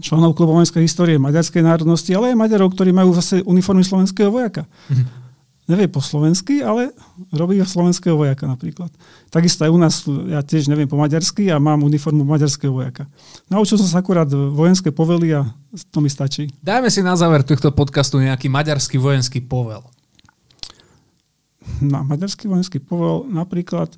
[0.01, 4.65] členov klubu vojenskej histórie maďarskej národnosti, ale aj Maďarov, ktorí majú zase uniformy slovenského vojaka.
[4.89, 5.24] Mhm
[5.65, 6.93] nevie po slovensky, ale
[7.33, 8.93] robí slovenského vojaka napríklad.
[9.33, 9.95] Takisto aj u nás,
[10.29, 13.09] ja tiež neviem po maďarsky a mám uniformu maďarského vojaka.
[13.49, 15.49] Naučil som sa akurát vojenské povely a
[15.89, 16.49] to mi stačí.
[16.61, 19.81] Dajme si na záver tohto podcastu nejaký maďarský vojenský povel.
[21.81, 23.89] Na maďarský vojenský povel napríklad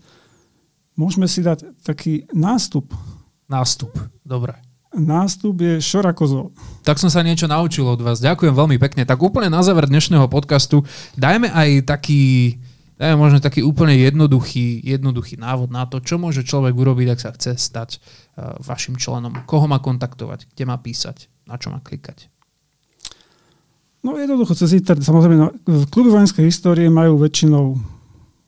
[0.95, 2.95] môžeme si dať taký nástup.
[3.47, 3.95] Nástup,
[4.27, 4.66] dobre
[4.97, 6.51] nástup je Šorakozov.
[6.81, 8.17] Tak som sa niečo naučil od vás.
[8.19, 9.05] Ďakujem veľmi pekne.
[9.05, 10.83] Tak úplne na záver dnešného podcastu
[11.15, 12.57] dajme aj taký
[12.97, 17.29] Dajme možno taký úplne jednoduchý, jednoduchý návod na to, čo môže človek urobiť, ak sa
[17.29, 19.45] chce stať uh, vašim členom.
[19.45, 22.25] Koho má kontaktovať, kde má písať, na čo má klikať.
[24.01, 25.05] No jednoducho cez internet.
[25.05, 27.77] Samozrejme, no, v kluby vojenskej histórie majú väčšinou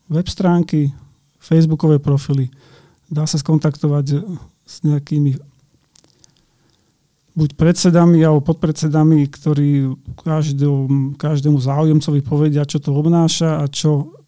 [0.10, 0.98] web stránky,
[1.38, 2.50] facebookové profily.
[3.06, 4.26] Dá sa skontaktovať
[4.66, 5.38] s nejakými
[7.40, 14.20] buď predsedami alebo podpredsedami, ktorí každému, každému záujemcovi povedia, čo to obnáša a čo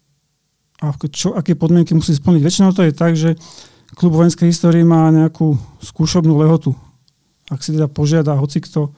[0.82, 2.42] a čo, aké podmienky musí splniť.
[2.42, 3.38] Väčšinou to je tak, že
[3.94, 6.74] klub vojenskej histórie má nejakú skúšobnú lehotu.
[7.46, 8.90] Ak si teda požiada hocikto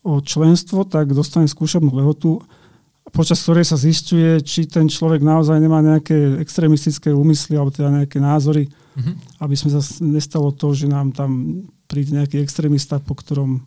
[0.00, 2.40] o členstvo, tak dostane skúšobnú lehotu,
[3.12, 8.16] počas ktorej sa zistuje, či ten človek naozaj nemá nejaké extrémistické úmysly alebo teda nejaké
[8.16, 9.44] názory, mm-hmm.
[9.44, 13.62] aby sme sa nestalo to, že nám tam príde nejaký extrémista, po ktorom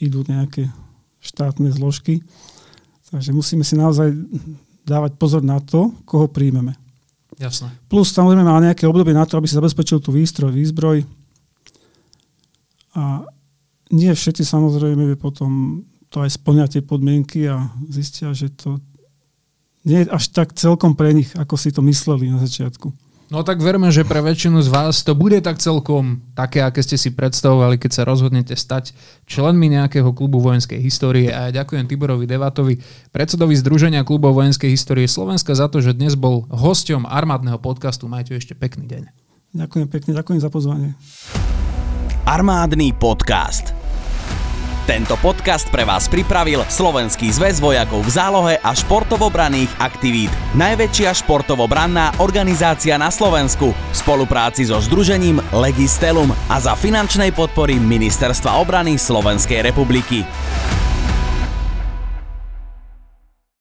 [0.00, 0.72] idú nejaké
[1.20, 2.24] štátne zložky.
[3.12, 4.16] Takže musíme si naozaj
[4.88, 6.74] dávať pozor na to, koho príjmeme.
[7.36, 7.72] Jasné.
[7.88, 11.04] Plus samozrejme má nejaké obdobie na to, aby si zabezpečil tú výstroj, výzbroj.
[12.96, 13.24] A
[13.90, 18.82] nie všetci samozrejme potom to aj splňa tie podmienky a zistia, že to
[19.86, 22.92] nie je až tak celkom pre nich, ako si to mysleli na začiatku.
[23.30, 26.98] No tak verme, že pre väčšinu z vás to bude tak celkom také, aké ste
[26.98, 28.90] si predstavovali, keď sa rozhodnete stať
[29.30, 31.30] členmi nejakého klubu vojenskej histórie.
[31.30, 32.82] A ja ďakujem Tiborovi Devatovi,
[33.14, 38.10] predsedovi Združenia klubov vojenskej histórie Slovenska za to, že dnes bol hosťom armádneho podcastu.
[38.10, 39.02] Majte ešte pekný deň.
[39.54, 40.98] Ďakujem pekne, ďakujem za pozvanie.
[42.26, 43.79] Armádny podcast.
[44.90, 50.34] Tento podcast pre vás pripravil Slovenský zväz vojakov v zálohe a športovobranných aktivít.
[50.58, 58.58] Najväčšia športovobranná organizácia na Slovensku v spolupráci so Združením Legistelum a za finančnej podpory Ministerstva
[58.58, 60.26] obrany Slovenskej republiky.